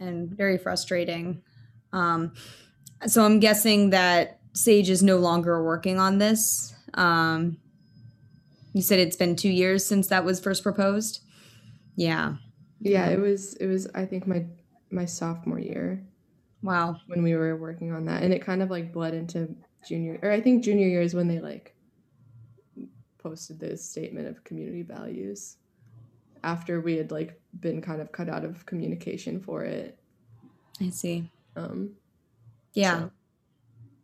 [0.00, 1.42] and very frustrating.
[1.92, 2.32] Um,
[3.06, 6.74] so I'm guessing that Sage is no longer working on this.
[6.94, 7.58] Um,
[8.72, 11.20] you said it's been two years since that was first proposed.
[11.96, 12.36] Yeah.
[12.80, 13.54] Yeah, it was.
[13.54, 13.88] It was.
[13.94, 14.46] I think my
[14.90, 16.04] my sophomore year.
[16.62, 16.96] Wow.
[17.06, 19.54] When we were working on that, and it kind of like bled into
[19.86, 21.74] junior, or I think junior year is when they like
[23.18, 25.56] posted this statement of community values
[26.42, 29.98] after we had like been kind of cut out of communication for it.
[30.80, 31.30] I see.
[31.56, 31.92] Um
[32.72, 33.00] yeah.
[33.00, 33.10] So,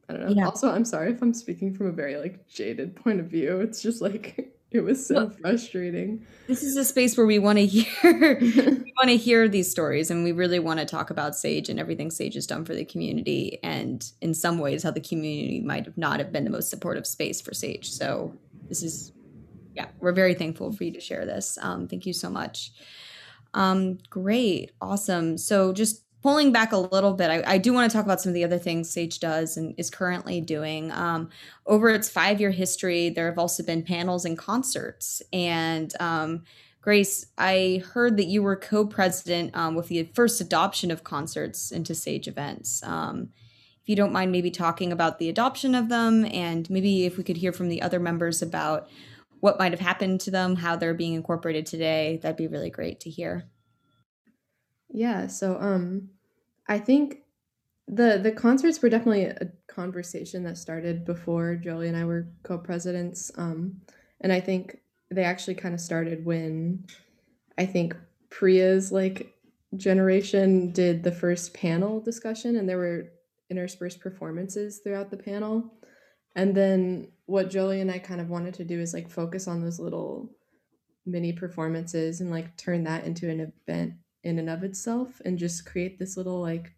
[0.09, 0.35] I don't know.
[0.35, 0.47] Yeah.
[0.47, 3.61] Also, I'm sorry if I'm speaking from a very like jaded point of view.
[3.61, 6.27] It's just like it was so well, frustrating.
[6.47, 10.11] This is a space where we want to hear we want to hear these stories
[10.11, 12.85] and we really want to talk about Sage and everything Sage has done for the
[12.85, 16.71] community and in some ways how the community might have not have been the most
[16.71, 17.91] supportive space for Sage.
[17.91, 18.35] So
[18.69, 19.13] this is
[19.75, 21.59] yeah, we're very thankful for you to share this.
[21.61, 22.73] Um, thank you so much.
[23.53, 25.37] Um, great, awesome.
[25.37, 28.31] So just pulling back a little bit, I, I, do want to talk about some
[28.31, 30.91] of the other things Sage does and is currently doing.
[30.91, 31.31] Um,
[31.67, 35.23] over its five year history, there have also been panels and concerts.
[35.33, 36.43] And um,
[36.81, 41.71] Grace, I heard that you were co president um, with the first adoption of concerts
[41.71, 42.83] into Sage events.
[42.83, 43.29] Um,
[43.81, 47.23] if you don't mind, maybe talking about the adoption of them and maybe if we
[47.23, 48.89] could hear from the other members about
[49.39, 52.19] what might have happened to them, how they're being incorporated today.
[52.21, 53.45] That'd be really great to hear.
[54.89, 56.11] Yeah, so um
[56.69, 57.19] I think
[57.89, 63.31] the the concerts were definitely a conversation that started before Jolie and I were co-presidents.
[63.37, 63.81] Um
[64.21, 66.85] and I think they actually kind of started when
[67.59, 67.97] I think
[68.31, 69.35] Priya's like
[69.77, 73.13] generation did the first panel discussion and there were
[73.51, 75.73] interspersed performances throughout the panel.
[76.35, 79.63] And then what Jolie and I kind of wanted to do is like focus on
[79.63, 80.31] those little
[81.05, 83.95] mini performances and like turn that into an event
[84.27, 86.73] in and of itself and just create this little like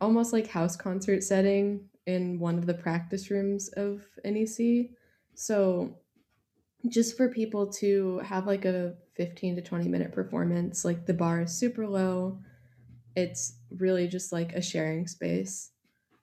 [0.00, 4.90] almost like house concert setting in one of the practice rooms of NEC.
[5.34, 5.96] So
[6.88, 11.40] just for people to have like a 15 to 20 minute performance, like the bar
[11.40, 12.38] is super low.
[13.16, 15.70] It's really just like a sharing space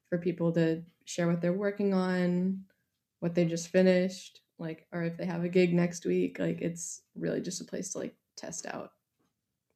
[0.09, 2.65] for people to share what they're working on,
[3.19, 7.01] what they just finished, like or if they have a gig next week, like it's
[7.15, 8.91] really just a place to like test out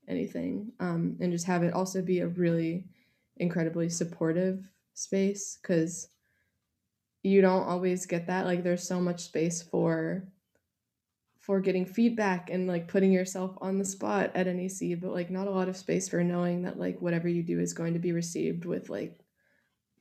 [0.08, 2.86] anything um, and just have it also be a really
[3.38, 6.10] incredibly supportive space because
[7.24, 10.24] you don't always get that like there's so much space for
[11.48, 15.48] for getting feedback and like putting yourself on the spot at NEC, but like not
[15.48, 18.12] a lot of space for knowing that like whatever you do is going to be
[18.12, 19.17] received with like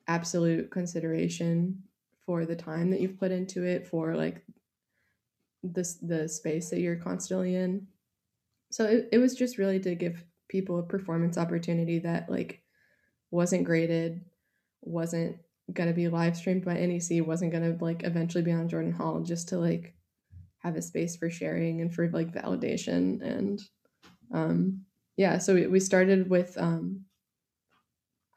[0.09, 1.85] absolute consideration
[2.25, 4.42] for the time that you've put into it, for like
[5.62, 7.87] this the space that you're constantly in.
[8.70, 12.62] So it, it was just really to give people a performance opportunity that like
[13.31, 14.24] wasn't graded,
[14.83, 15.38] wasn't
[15.72, 19.48] gonna be live streamed by NEC, wasn't gonna like eventually be on Jordan Hall, just
[19.48, 19.94] to like
[20.59, 23.62] have a space for sharing and for like validation and
[24.33, 24.81] um
[25.16, 27.05] yeah so we, we started with um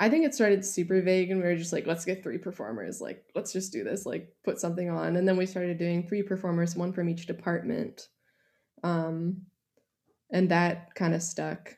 [0.01, 3.01] I think it started super vague and we were just like, let's get three performers.
[3.01, 5.17] Like, let's just do this, like put something on.
[5.17, 8.07] And then we started doing three performers, one from each department.
[8.81, 9.41] Um,
[10.31, 11.75] and that kind of stuck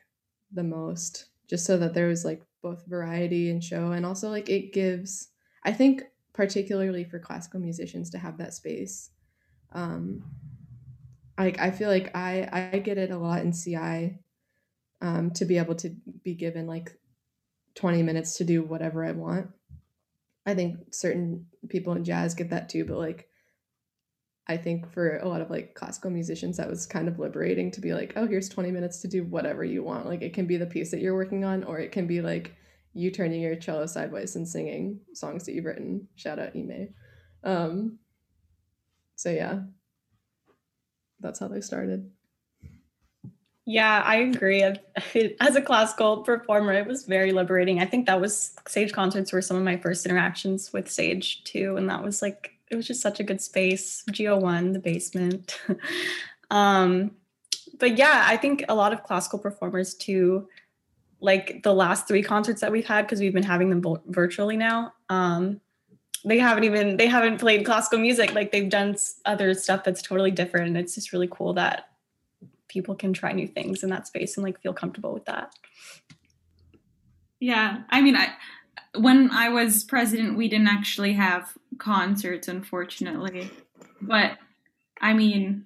[0.52, 3.92] the most, just so that there was like both variety and show.
[3.92, 5.28] And also like it gives,
[5.64, 9.10] I think, particularly for classical musicians to have that space.
[9.72, 10.24] Um,
[11.38, 14.18] like I feel like I I get it a lot in CI
[15.00, 15.90] um, to be able to
[16.22, 16.96] be given like
[17.74, 19.48] 20 minutes to do whatever I want.
[20.44, 23.28] I think certain people in jazz get that too, but like
[24.48, 27.80] I think for a lot of like classical musicians that was kind of liberating to
[27.80, 30.06] be like, oh, here's 20 minutes to do whatever you want.
[30.06, 32.54] Like it can be the piece that you're working on or it can be like
[32.92, 36.08] you turning your cello sideways and singing songs that you've written.
[36.16, 36.88] Shout out Ime.
[37.44, 37.98] Um
[39.14, 39.60] so yeah.
[41.20, 42.10] That's how they started.
[43.64, 44.64] Yeah, I agree.
[44.64, 47.78] As a classical performer, it was very liberating.
[47.78, 51.76] I think that was Sage concerts were some of my first interactions with Sage too,
[51.76, 54.02] and that was like it was just such a good space.
[54.10, 55.60] Geo One, the basement.
[56.50, 57.12] um,
[57.78, 60.48] but yeah, I think a lot of classical performers too,
[61.20, 64.94] like the last three concerts that we've had because we've been having them virtually now.
[65.10, 65.60] Um,
[66.24, 70.30] they haven't even they haven't played classical music like they've done other stuff that's totally
[70.30, 71.88] different and it's just really cool that
[72.68, 75.52] people can try new things in that space and like feel comfortable with that.
[77.40, 78.28] Yeah, I mean, I
[78.94, 83.50] when I was president, we didn't actually have concerts, unfortunately.
[84.00, 84.38] But
[85.00, 85.64] I mean,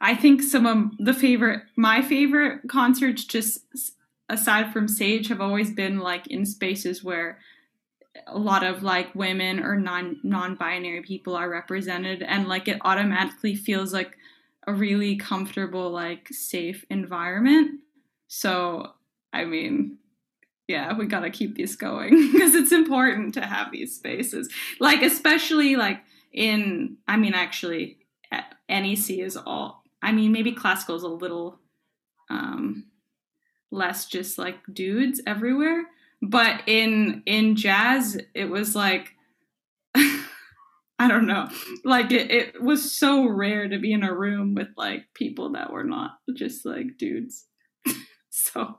[0.00, 3.60] I think some of the favorite, my favorite concerts, just
[4.28, 7.38] aside from Sage, have always been like in spaces where
[8.26, 13.54] a lot of like women or non non-binary people are represented and like it automatically
[13.54, 14.16] feels like
[14.66, 17.80] a really comfortable, like safe environment.
[18.26, 18.92] So,
[19.32, 19.98] I mean,
[20.68, 24.48] yeah, we got to keep this going because it's important to have these spaces.
[24.80, 26.00] Like, especially like
[26.32, 27.98] in, I mean, actually,
[28.68, 31.60] NEC is all, I mean, maybe classical is a little
[32.30, 32.86] um,
[33.70, 35.84] less just like dudes everywhere.
[36.22, 39.14] But in in jazz, it was like
[40.98, 41.48] I don't know.
[41.84, 45.72] Like it, it was so rare to be in a room with like people that
[45.72, 47.46] were not just like dudes.
[48.30, 48.78] so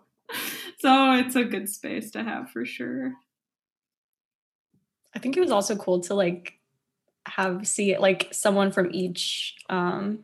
[0.80, 3.14] so it's a good space to have for sure.
[5.16, 6.54] I think it was also cool to like
[7.28, 10.24] have see it like someone from each um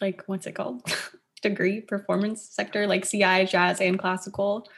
[0.00, 0.82] like what's it called?
[1.42, 4.68] degree performance sector like CI, jazz and classical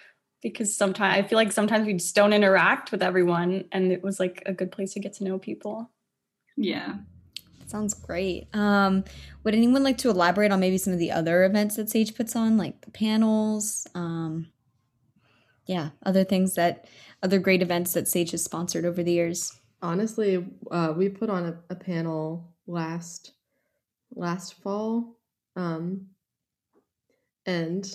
[0.42, 4.18] because sometimes I feel like sometimes we just don't interact with everyone and it was
[4.18, 5.90] like a good place to get to know people.
[6.56, 6.96] Yeah.
[7.66, 8.48] Sounds great.
[8.54, 9.04] Um,
[9.42, 12.36] would anyone like to elaborate on maybe some of the other events that Sage puts
[12.36, 13.86] on, like the panels?
[13.94, 14.48] Um,
[15.66, 16.86] yeah, other things that,
[17.22, 19.60] other great events that Sage has sponsored over the years.
[19.82, 23.32] Honestly, uh, we put on a, a panel last
[24.14, 25.18] last fall,
[25.56, 26.06] um,
[27.46, 27.94] and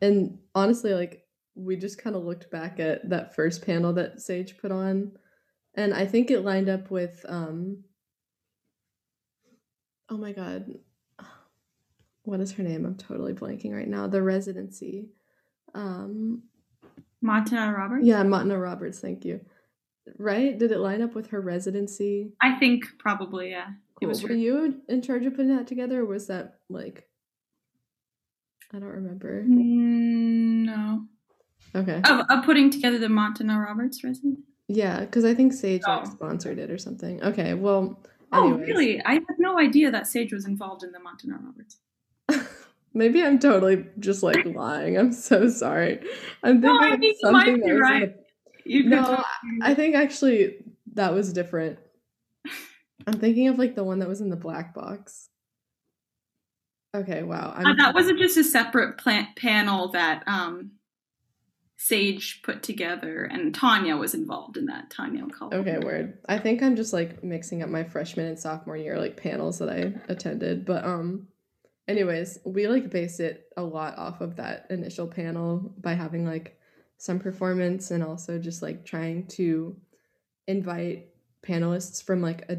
[0.00, 4.56] and honestly, like we just kind of looked back at that first panel that Sage
[4.58, 5.12] put on
[5.74, 7.84] and I think it lined up with um
[10.08, 10.66] oh my god
[12.28, 12.84] what is her name?
[12.84, 14.06] I'm totally blanking right now.
[14.06, 15.08] The residency.
[15.74, 16.42] Um
[17.20, 19.40] Martina Roberts yeah Martina Roberts thank you
[20.18, 23.68] right did it line up with her residency I think probably yeah
[24.00, 24.12] cool.
[24.22, 27.08] were you in charge of putting that together or was that like
[28.72, 31.04] I don't remember mm, no
[31.74, 36.06] okay of, of putting together the Martina Roberts residency Yeah, because I think Sage like
[36.06, 37.22] sponsored it or something.
[37.22, 37.98] Okay, well.
[38.30, 39.02] Oh, really?
[39.02, 41.78] I had no idea that Sage was involved in the Martina Roberts.
[42.98, 44.98] Maybe I'm totally just like lying.
[44.98, 46.00] I'm so sorry.
[46.42, 48.16] I'm thinking no, I think something that right.
[48.64, 48.70] The...
[48.70, 49.22] You no,
[49.62, 50.56] I think actually
[50.94, 51.78] that was different.
[53.06, 55.28] I'm thinking of like the one that was in the black box.
[56.92, 57.54] Okay, wow.
[57.56, 60.72] Uh, that wasn't just a separate plant panel that um
[61.76, 64.90] Sage put together, and Tanya was involved in that.
[64.90, 65.54] Tanya called.
[65.54, 66.18] Okay, word.
[66.28, 69.68] I think I'm just like mixing up my freshman and sophomore year like panels that
[69.68, 71.28] I attended, but um,
[71.88, 76.60] anyways, we like base it a lot off of that initial panel by having like
[76.98, 79.76] some performance and also just like trying to
[80.46, 81.08] invite
[81.42, 82.58] panelists from like a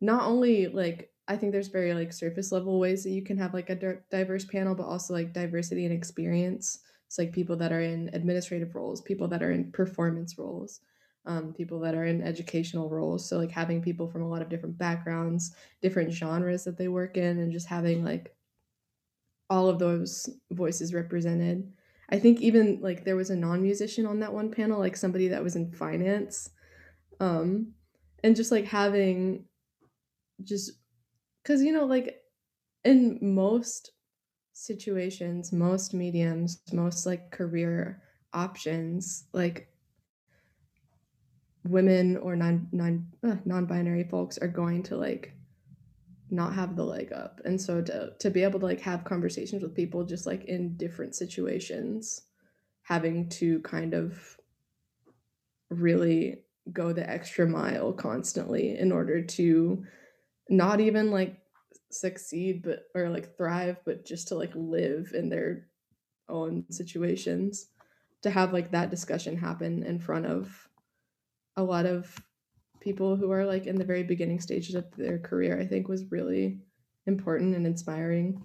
[0.00, 3.54] not only like I think there's very like surface level ways that you can have
[3.54, 6.80] like a diverse panel, but also like diversity and experience.
[7.06, 10.80] It's like people that are in administrative roles, people that are in performance roles,
[11.26, 13.28] um, people that are in educational roles.
[13.28, 17.16] So like having people from a lot of different backgrounds, different genres that they work
[17.16, 18.34] in, and just having like
[19.48, 21.72] all of those voices represented.
[22.10, 25.42] I think even like there was a non-musician on that one panel, like somebody that
[25.42, 26.50] was in finance.
[27.20, 27.74] Um,
[28.22, 29.44] and just like having
[30.42, 30.72] just
[31.42, 32.20] because you know like
[32.84, 33.92] in most
[34.52, 38.02] situations, most mediums, most like career
[38.32, 39.68] options, like
[41.64, 45.32] women or non non uh, non-binary folks are going to like
[46.30, 47.40] not have the leg up.
[47.44, 50.76] And so to to be able to like have conversations with people just like in
[50.76, 52.22] different situations,
[52.82, 54.36] having to kind of
[55.70, 59.84] really go the extra mile constantly in order to
[60.48, 61.38] not even like
[61.90, 65.66] succeed but or like thrive but just to like live in their
[66.28, 67.68] own situations
[68.22, 70.68] to have like that discussion happen in front of
[71.56, 72.14] a lot of
[72.80, 76.10] people who are like in the very beginning stages of their career i think was
[76.10, 76.60] really
[77.06, 78.42] important and inspiring.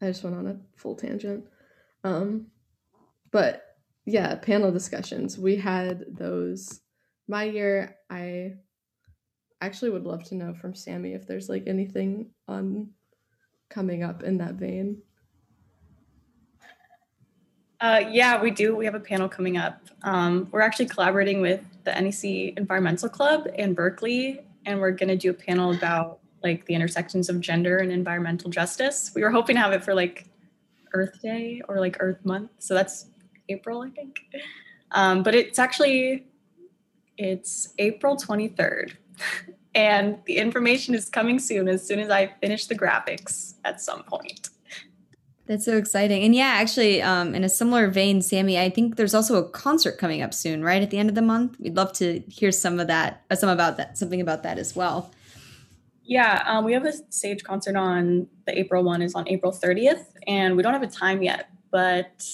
[0.00, 1.44] I just went on a full tangent.
[2.02, 2.48] Um
[3.30, 3.62] but
[4.04, 5.38] yeah panel discussions.
[5.38, 6.80] We had those.
[7.26, 8.54] My year i
[9.60, 12.90] actually would love to know from Sammy if there's like anything on
[13.70, 15.00] coming up in that vein.
[17.84, 18.74] Uh, yeah, we do.
[18.74, 19.78] We have a panel coming up.
[20.04, 25.18] Um, we're actually collaborating with the NEC Environmental Club in Berklee, and we're going to
[25.18, 29.12] do a panel about like the intersections of gender and environmental justice.
[29.14, 30.24] We were hoping to have it for like
[30.94, 33.08] Earth Day or like Earth Month, so that's
[33.50, 34.18] April, I think.
[34.92, 36.24] Um, but it's actually
[37.18, 38.96] it's April 23rd
[39.74, 44.04] and the information is coming soon as soon as I finish the graphics at some
[44.04, 44.48] point.
[45.46, 46.24] That's so exciting.
[46.24, 49.98] And yeah, actually, um, in a similar vein, Sammy, I think there's also a concert
[49.98, 50.80] coming up soon, right?
[50.80, 51.60] At the end of the month.
[51.60, 54.74] We'd love to hear some of that, uh, some about that, something about that as
[54.74, 55.10] well.
[56.02, 60.04] Yeah, um, we have a Sage concert on the April one is on April 30th,
[60.26, 62.26] and we don't have a time yet, but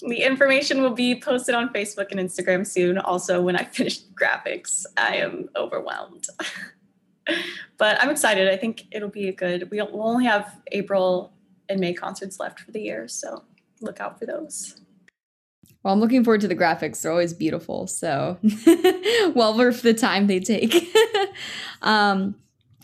[0.00, 2.98] the information will be posted on Facebook and Instagram soon.
[2.98, 6.26] Also, when I finish graphics, I am overwhelmed.
[7.78, 8.48] but I'm excited.
[8.48, 9.70] I think it'll be a good.
[9.70, 11.32] We'll only have April
[11.72, 13.44] and May concerts left for the year, so
[13.80, 14.80] look out for those.
[15.82, 17.02] Well, I'm looking forward to the graphics.
[17.02, 17.88] They're always beautiful.
[17.88, 18.38] So,
[19.34, 20.94] well worth the time they take.
[21.82, 22.36] um,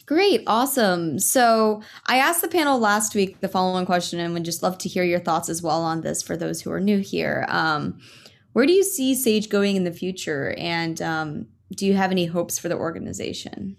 [0.08, 1.18] Great, awesome.
[1.18, 4.88] So I asked the panel last week the following question and would just love to
[4.88, 7.44] hear your thoughts as well on this for those who are new here.
[7.50, 8.00] Um,
[8.54, 10.54] where do you see Sage going in the future?
[10.56, 13.76] And um, do you have any hopes for the organization?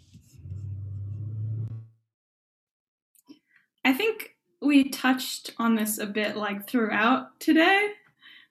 [3.83, 7.91] I think we touched on this a bit like throughout today.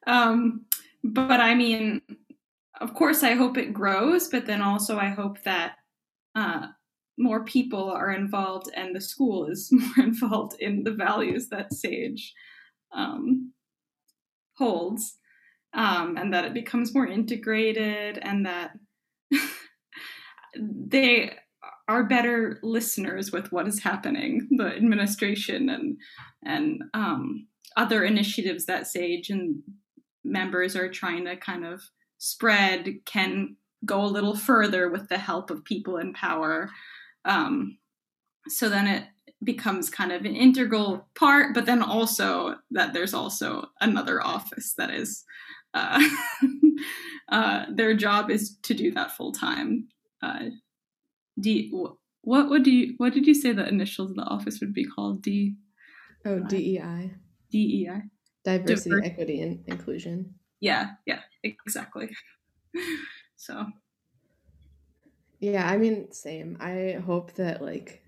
[0.06, 0.64] Um,
[1.04, 2.00] but I mean,
[2.80, 5.76] of course, I hope it grows, but then also I hope that
[6.34, 6.68] uh,
[7.18, 12.32] more people are involved and the school is more involved in the values that Sage
[12.92, 13.52] um,
[14.56, 15.16] holds,
[15.74, 18.72] um, and that it becomes more integrated and that
[20.58, 21.32] they
[21.88, 25.96] are better listeners with what is happening, the administration and
[26.44, 29.62] and um, other initiatives that Sage and
[30.24, 31.82] members are trying to kind of
[32.18, 36.68] spread can go a little further with the help of people in power
[37.24, 37.78] um,
[38.48, 39.04] so then it
[39.44, 44.90] becomes kind of an integral part, but then also that there's also another office that
[44.90, 45.24] is
[45.74, 46.02] uh,
[47.28, 49.86] uh, their job is to do that full time.
[50.22, 50.46] Uh,
[51.40, 51.70] D,
[52.22, 55.22] what would you what did you say the initials of the office would be called?
[55.22, 55.56] D.
[56.24, 57.14] Oh, DEI.
[57.50, 58.02] DEI.
[58.44, 60.34] Diversity, Diver- equity, and inclusion.
[60.60, 62.10] Yeah, yeah, exactly.
[63.36, 63.66] so
[65.40, 66.56] yeah, I mean, same.
[66.60, 68.02] I hope that like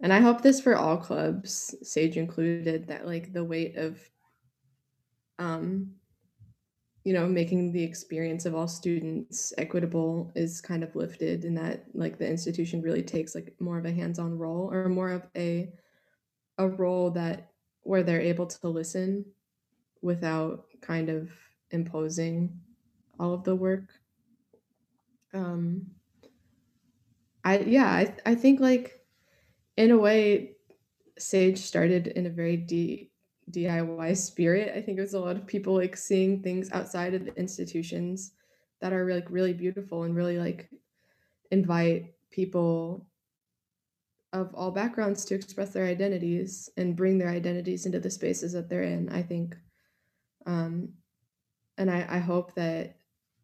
[0.00, 4.00] and I hope this for all clubs, Sage included, that like the weight of
[5.38, 5.94] um
[7.04, 11.84] you know, making the experience of all students equitable is kind of lifted and that
[11.94, 15.72] like the institution really takes like more of a hands-on role or more of a
[16.58, 19.24] a role that where they're able to listen
[20.02, 21.30] without kind of
[21.70, 22.60] imposing
[23.18, 23.88] all of the work.
[25.32, 25.86] Um
[27.44, 29.00] I yeah, I I think like
[29.76, 30.56] in a way
[31.18, 33.09] Sage started in a very D,
[33.52, 34.72] DIY spirit.
[34.74, 38.32] I think it was a lot of people like seeing things outside of the institutions
[38.80, 40.68] that are like really beautiful and really like
[41.50, 43.06] invite people
[44.32, 48.68] of all backgrounds to express their identities and bring their identities into the spaces that
[48.68, 49.08] they're in.
[49.10, 49.56] I think
[50.46, 50.90] um
[51.78, 52.96] and I, I hope that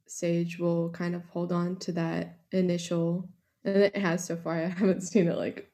[0.07, 3.29] Sage will kind of hold on to that initial
[3.65, 4.55] and it has so far.
[4.55, 5.71] I haven't seen it like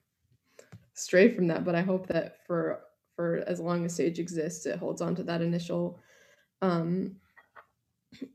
[0.95, 2.81] stray from that, but I hope that for
[3.17, 5.99] for as long as Sage exists, it holds on to that initial
[6.61, 7.17] um,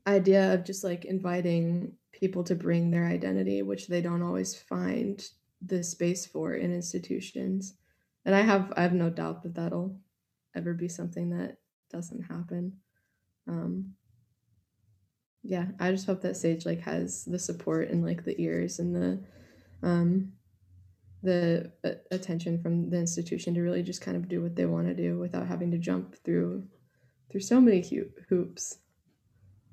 [0.06, 5.24] idea of just like inviting people to bring their identity, which they don't always find
[5.64, 7.74] the space for in institutions.
[8.24, 9.98] And I have I have no doubt that that'll
[10.54, 11.56] ever be something that
[11.90, 12.74] doesn't happen.
[13.46, 13.94] Um,
[15.42, 18.94] yeah, I just hope that Sage like has the support and like the ears and
[18.94, 19.20] the
[19.82, 20.32] um,
[21.22, 24.86] the uh, attention from the institution to really just kind of do what they want
[24.86, 26.64] to do without having to jump through
[27.30, 27.84] through so many
[28.28, 28.78] hoops.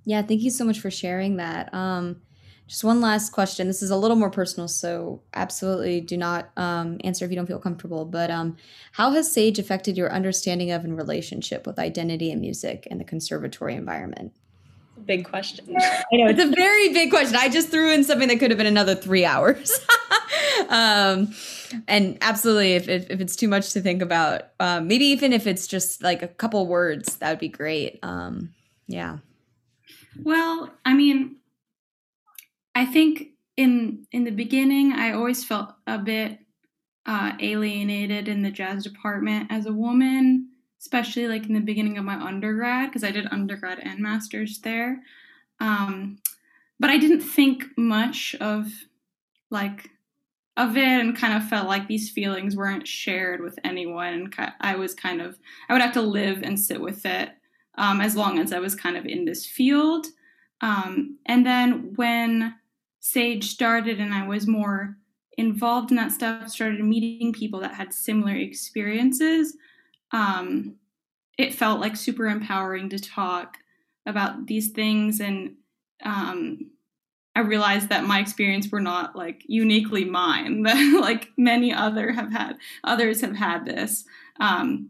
[0.03, 1.73] Yeah, thank you so much for sharing that.
[1.73, 2.21] Um,
[2.67, 3.67] just one last question.
[3.67, 7.45] This is a little more personal, so absolutely do not um, answer if you don't
[7.45, 8.05] feel comfortable.
[8.05, 8.57] But um,
[8.91, 13.03] how has Sage affected your understanding of and relationship with identity and music and the
[13.03, 14.33] conservatory environment?
[15.05, 15.75] Big question.
[15.79, 17.35] I know it's a very big question.
[17.35, 19.71] I just threw in something that could have been another three hours.
[20.69, 21.33] um,
[21.87, 25.47] and absolutely, if, if, if, it's too much to think about, um, maybe even if
[25.47, 27.99] it's just like a couple words, that would be great.
[28.03, 28.53] Um,
[28.87, 29.17] yeah.
[30.23, 31.37] Well, I mean,
[32.73, 36.39] I think in in the beginning, I always felt a bit
[37.05, 40.49] uh, alienated in the jazz department as a woman,
[40.79, 45.01] especially like in the beginning of my undergrad because I did undergrad and masters there.
[45.59, 46.19] Um,
[46.79, 48.71] but I didn't think much of
[49.49, 49.89] like
[50.57, 54.31] of it and kind of felt like these feelings weren't shared with anyone.
[54.61, 55.37] I was kind of,
[55.67, 57.29] I would have to live and sit with it
[57.77, 60.07] um, as long as I was kind of in this field.
[60.61, 62.55] Um, and then when
[63.01, 64.97] Sage started and I was more
[65.37, 69.57] involved in that stuff, started meeting people that had similar experiences,
[70.11, 70.75] um,
[71.37, 73.57] it felt like super empowering to talk
[74.05, 75.55] about these things and
[76.03, 76.71] um,
[77.35, 80.63] I realized that my experience were not like uniquely mine.
[80.63, 84.05] That like many other have had others have had this,
[84.39, 84.89] um,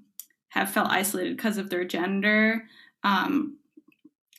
[0.50, 2.66] have felt isolated because of their gender,
[3.04, 3.58] um,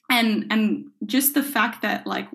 [0.08, 2.28] and and just the fact that like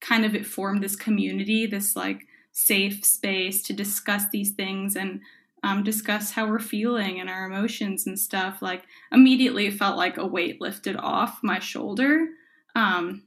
[0.00, 5.20] kind of it formed this community, this like safe space to discuss these things and
[5.64, 8.60] um, discuss how we're feeling and our emotions and stuff.
[8.60, 12.28] Like immediately it felt like a weight lifted off my shoulder.
[12.76, 13.22] Um,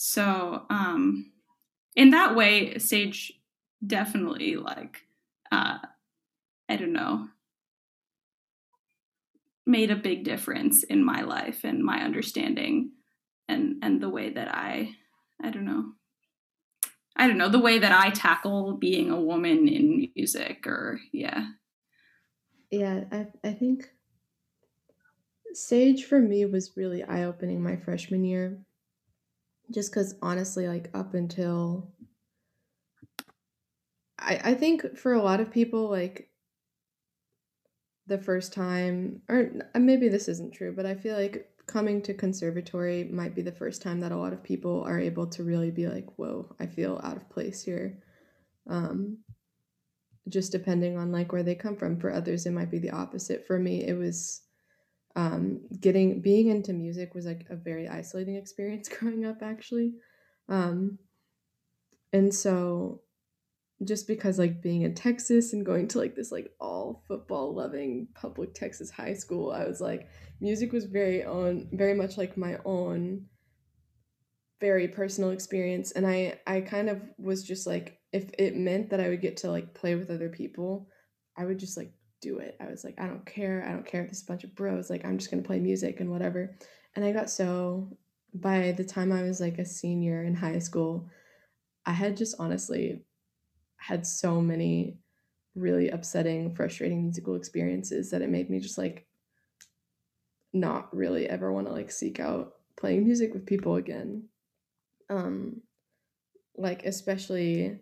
[0.00, 1.32] so um,
[1.96, 3.32] in that way, Sage
[3.84, 5.02] definitely like
[5.50, 5.78] uh,
[6.68, 7.26] I don't know
[9.66, 12.92] made a big difference in my life and my understanding
[13.48, 14.94] and and the way that I
[15.42, 15.94] I don't know
[17.16, 21.48] I don't know the way that I tackle being a woman in music or yeah.
[22.70, 23.90] Yeah I I think
[25.54, 28.60] Sage for me was really eye opening my freshman year
[29.70, 31.92] just because honestly like up until
[34.18, 36.30] I, I think for a lot of people like
[38.06, 43.04] the first time or maybe this isn't true but i feel like coming to conservatory
[43.04, 45.86] might be the first time that a lot of people are able to really be
[45.86, 47.98] like whoa i feel out of place here.
[48.66, 49.18] Um,
[50.28, 51.98] just depending on like where they come from.
[51.98, 53.46] For others it might be the opposite.
[53.46, 54.42] For me it was
[55.18, 59.94] um, getting being into music was like a very isolating experience growing up actually.
[60.48, 60.98] Um,
[62.12, 63.02] and so
[63.84, 68.08] just because like being in texas and going to like this like all football loving
[68.12, 70.08] public texas high school i was like
[70.40, 73.24] music was very own very much like my own
[74.60, 75.92] very personal experience.
[75.92, 79.36] And i i kind of was just like if it meant that i would get
[79.38, 80.88] to like play with other people
[81.36, 82.56] i would just like do it.
[82.60, 83.64] I was like, I don't care.
[83.66, 84.90] I don't care if is a bunch of bros.
[84.90, 86.56] Like, I'm just going to play music and whatever.
[86.96, 87.96] And I got so
[88.34, 91.08] by the time I was like a senior in high school,
[91.86, 93.02] I had just honestly
[93.76, 94.98] had so many
[95.54, 99.06] really upsetting, frustrating musical experiences that it made me just like
[100.52, 104.24] not really ever want to like seek out playing music with people again.
[105.10, 105.62] Um
[106.56, 107.78] like especially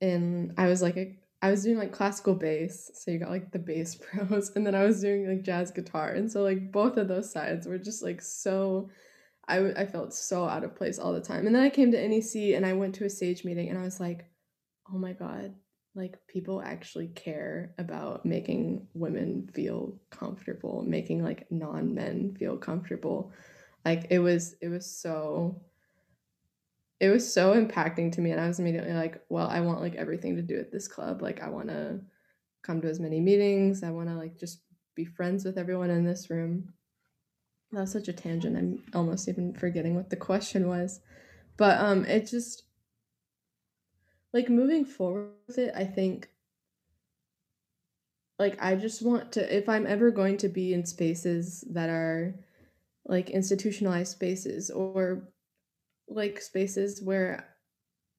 [0.00, 3.52] in I was like a I was doing like classical bass, so you got like
[3.52, 6.96] the bass pros, and then I was doing like jazz guitar, and so like both
[6.96, 8.90] of those sides were just like so.
[9.48, 11.46] I, I felt so out of place all the time.
[11.46, 13.82] And then I came to NEC and I went to a Sage meeting and I
[13.82, 14.24] was like,
[14.92, 15.54] oh my God,
[15.94, 23.30] like people actually care about making women feel comfortable, making like non men feel comfortable.
[23.84, 25.62] Like it was, it was so
[26.98, 29.94] it was so impacting to me and i was immediately like well i want like
[29.96, 31.22] everything to do at this club.
[31.22, 32.00] Like i want to
[32.62, 33.84] come to as many meetings.
[33.84, 34.62] I want to like just
[34.96, 36.72] be friends with everyone in this room.
[37.70, 38.56] That was such a tangent.
[38.56, 41.00] I'm almost even forgetting what the question was.
[41.56, 42.64] But um it just
[44.32, 46.28] like moving forward with it i think
[48.38, 52.34] like i just want to if i'm ever going to be in spaces that are
[53.06, 55.26] like institutionalized spaces or
[56.08, 57.48] like spaces where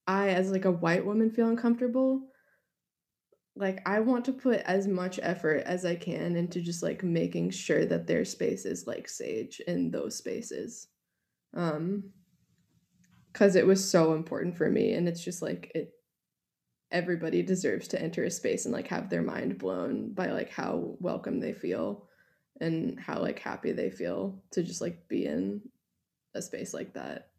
[0.05, 2.27] I as like a white woman feel uncomfortable
[3.57, 7.49] like I want to put as much effort as I can into just like making
[7.49, 10.87] sure that their space is like Sage in those spaces.
[11.53, 12.11] Um
[13.33, 15.93] cuz it was so important for me and it's just like it
[16.91, 20.95] everybody deserves to enter a space and like have their mind blown by like how
[20.99, 22.07] welcome they feel
[22.61, 25.61] and how like happy they feel to just like be in
[26.33, 27.31] a space like that.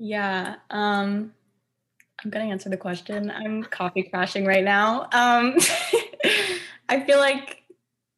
[0.00, 0.56] Yeah.
[0.70, 1.34] Um,
[2.24, 3.30] I'm going to answer the question.
[3.30, 5.02] I'm coffee crashing right now.
[5.12, 5.56] Um,
[6.88, 7.64] I feel like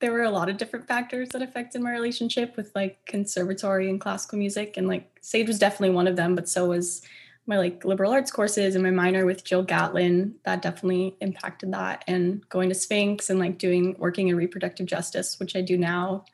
[0.01, 4.01] there were a lot of different factors that affected my relationship with like conservatory and
[4.01, 4.76] classical music.
[4.76, 7.03] And like Sage was definitely one of them, but so was
[7.47, 10.37] my like liberal arts courses and my minor with Jill Gatlin.
[10.45, 12.05] That definitely impacted that.
[12.07, 16.26] And going to Sphinx and like doing working in reproductive justice, which I do now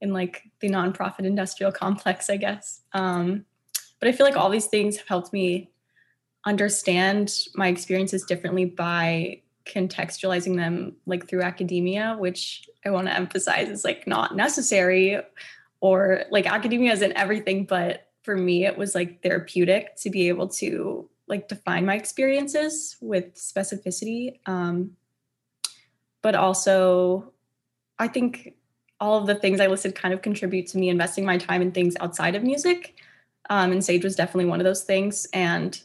[0.00, 2.80] in like the nonprofit industrial complex, I guess.
[2.94, 3.44] Um,
[4.04, 5.70] but I feel like all these things have helped me
[6.44, 13.70] understand my experiences differently by contextualizing them like through academia, which I want to emphasize
[13.70, 15.18] is like not necessary
[15.80, 20.48] or like academia isn't everything, but for me it was like therapeutic to be able
[20.48, 24.38] to like define my experiences with specificity.
[24.44, 24.98] Um,
[26.20, 27.32] but also
[27.98, 28.52] I think
[29.00, 31.72] all of the things I listed kind of contribute to me investing my time in
[31.72, 32.96] things outside of music
[33.50, 35.26] um, and Sage was definitely one of those things.
[35.32, 35.80] And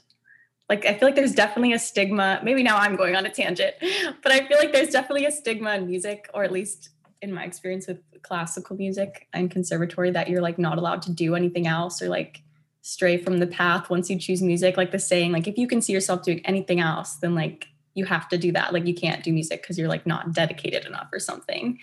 [0.70, 2.40] like, I feel like there's definitely a stigma.
[2.44, 3.76] Maybe now I'm going on a tangent,
[4.24, 6.90] but I feel like there's definitely a stigma in music, or at least
[7.22, 11.36] in my experience with classical music and conservatory, that you're like not allowed to do
[11.36, 12.42] anything else or like
[12.82, 14.78] stray from the path once you choose music.
[14.78, 18.06] Like the saying, like, if you can see yourself doing anything else, then like you
[18.06, 18.72] have to do that.
[18.72, 21.80] Like, you can't do music because you're like not dedicated enough or something.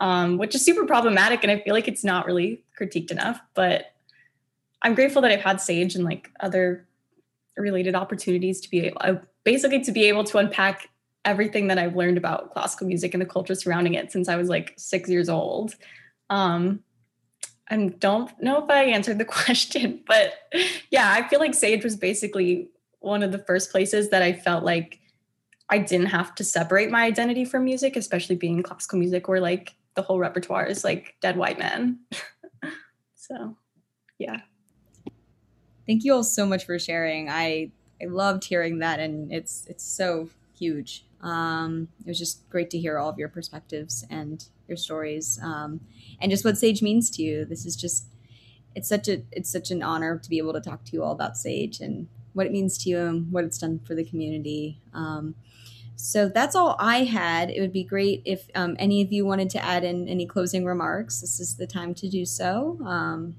[0.00, 1.42] Um, which is super problematic.
[1.42, 3.38] And I feel like it's not really critiqued enough.
[3.52, 3.92] But
[4.82, 6.86] I'm grateful that I've had Sage and like other
[7.56, 10.88] related opportunities to be able, basically to be able to unpack
[11.24, 14.48] everything that I've learned about classical music and the culture surrounding it since I was
[14.48, 15.74] like six years old.
[16.30, 16.80] Um,
[17.68, 20.34] and don't know if I answered the question, but
[20.90, 22.70] yeah, I feel like Sage was basically
[23.00, 24.98] one of the first places that I felt like
[25.68, 29.74] I didn't have to separate my identity from music, especially being classical music where like
[29.94, 32.00] the whole repertoire is like dead white man.
[33.14, 33.56] so
[34.18, 34.40] yeah.
[35.86, 37.28] Thank you all so much for sharing.
[37.28, 37.70] I
[38.02, 41.04] I loved hearing that, and it's it's so huge.
[41.20, 45.80] Um, it was just great to hear all of your perspectives and your stories, um,
[46.20, 47.44] and just what Sage means to you.
[47.44, 48.06] This is just
[48.74, 51.12] it's such a it's such an honor to be able to talk to you all
[51.12, 54.80] about Sage and what it means to you and what it's done for the community.
[54.94, 55.34] Um,
[55.96, 57.50] so that's all I had.
[57.50, 60.64] It would be great if um, any of you wanted to add in any closing
[60.64, 61.20] remarks.
[61.20, 62.78] This is the time to do so.
[62.86, 63.36] Um,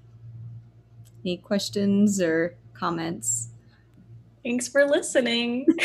[1.23, 3.49] any questions or comments?
[4.43, 5.65] Thanks for listening.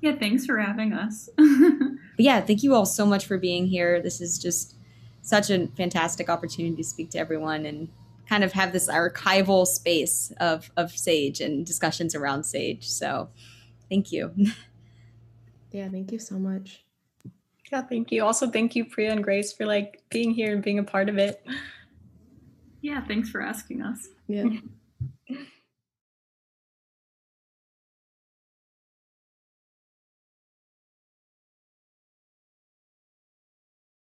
[0.00, 1.28] yeah, thanks for having us.
[2.18, 4.02] yeah, thank you all so much for being here.
[4.02, 4.76] This is just
[5.22, 7.88] such a fantastic opportunity to speak to everyone and
[8.28, 12.88] kind of have this archival space of of Sage and discussions around Sage.
[12.88, 13.30] So,
[13.88, 14.34] thank you.
[15.72, 16.84] Yeah, thank you so much.
[17.70, 18.22] Yeah, thank you.
[18.24, 21.16] Also, thank you, Priya and Grace, for like being here and being a part of
[21.16, 21.42] it.
[22.82, 24.08] Yeah, thanks for asking us.
[24.28, 24.44] Yeah.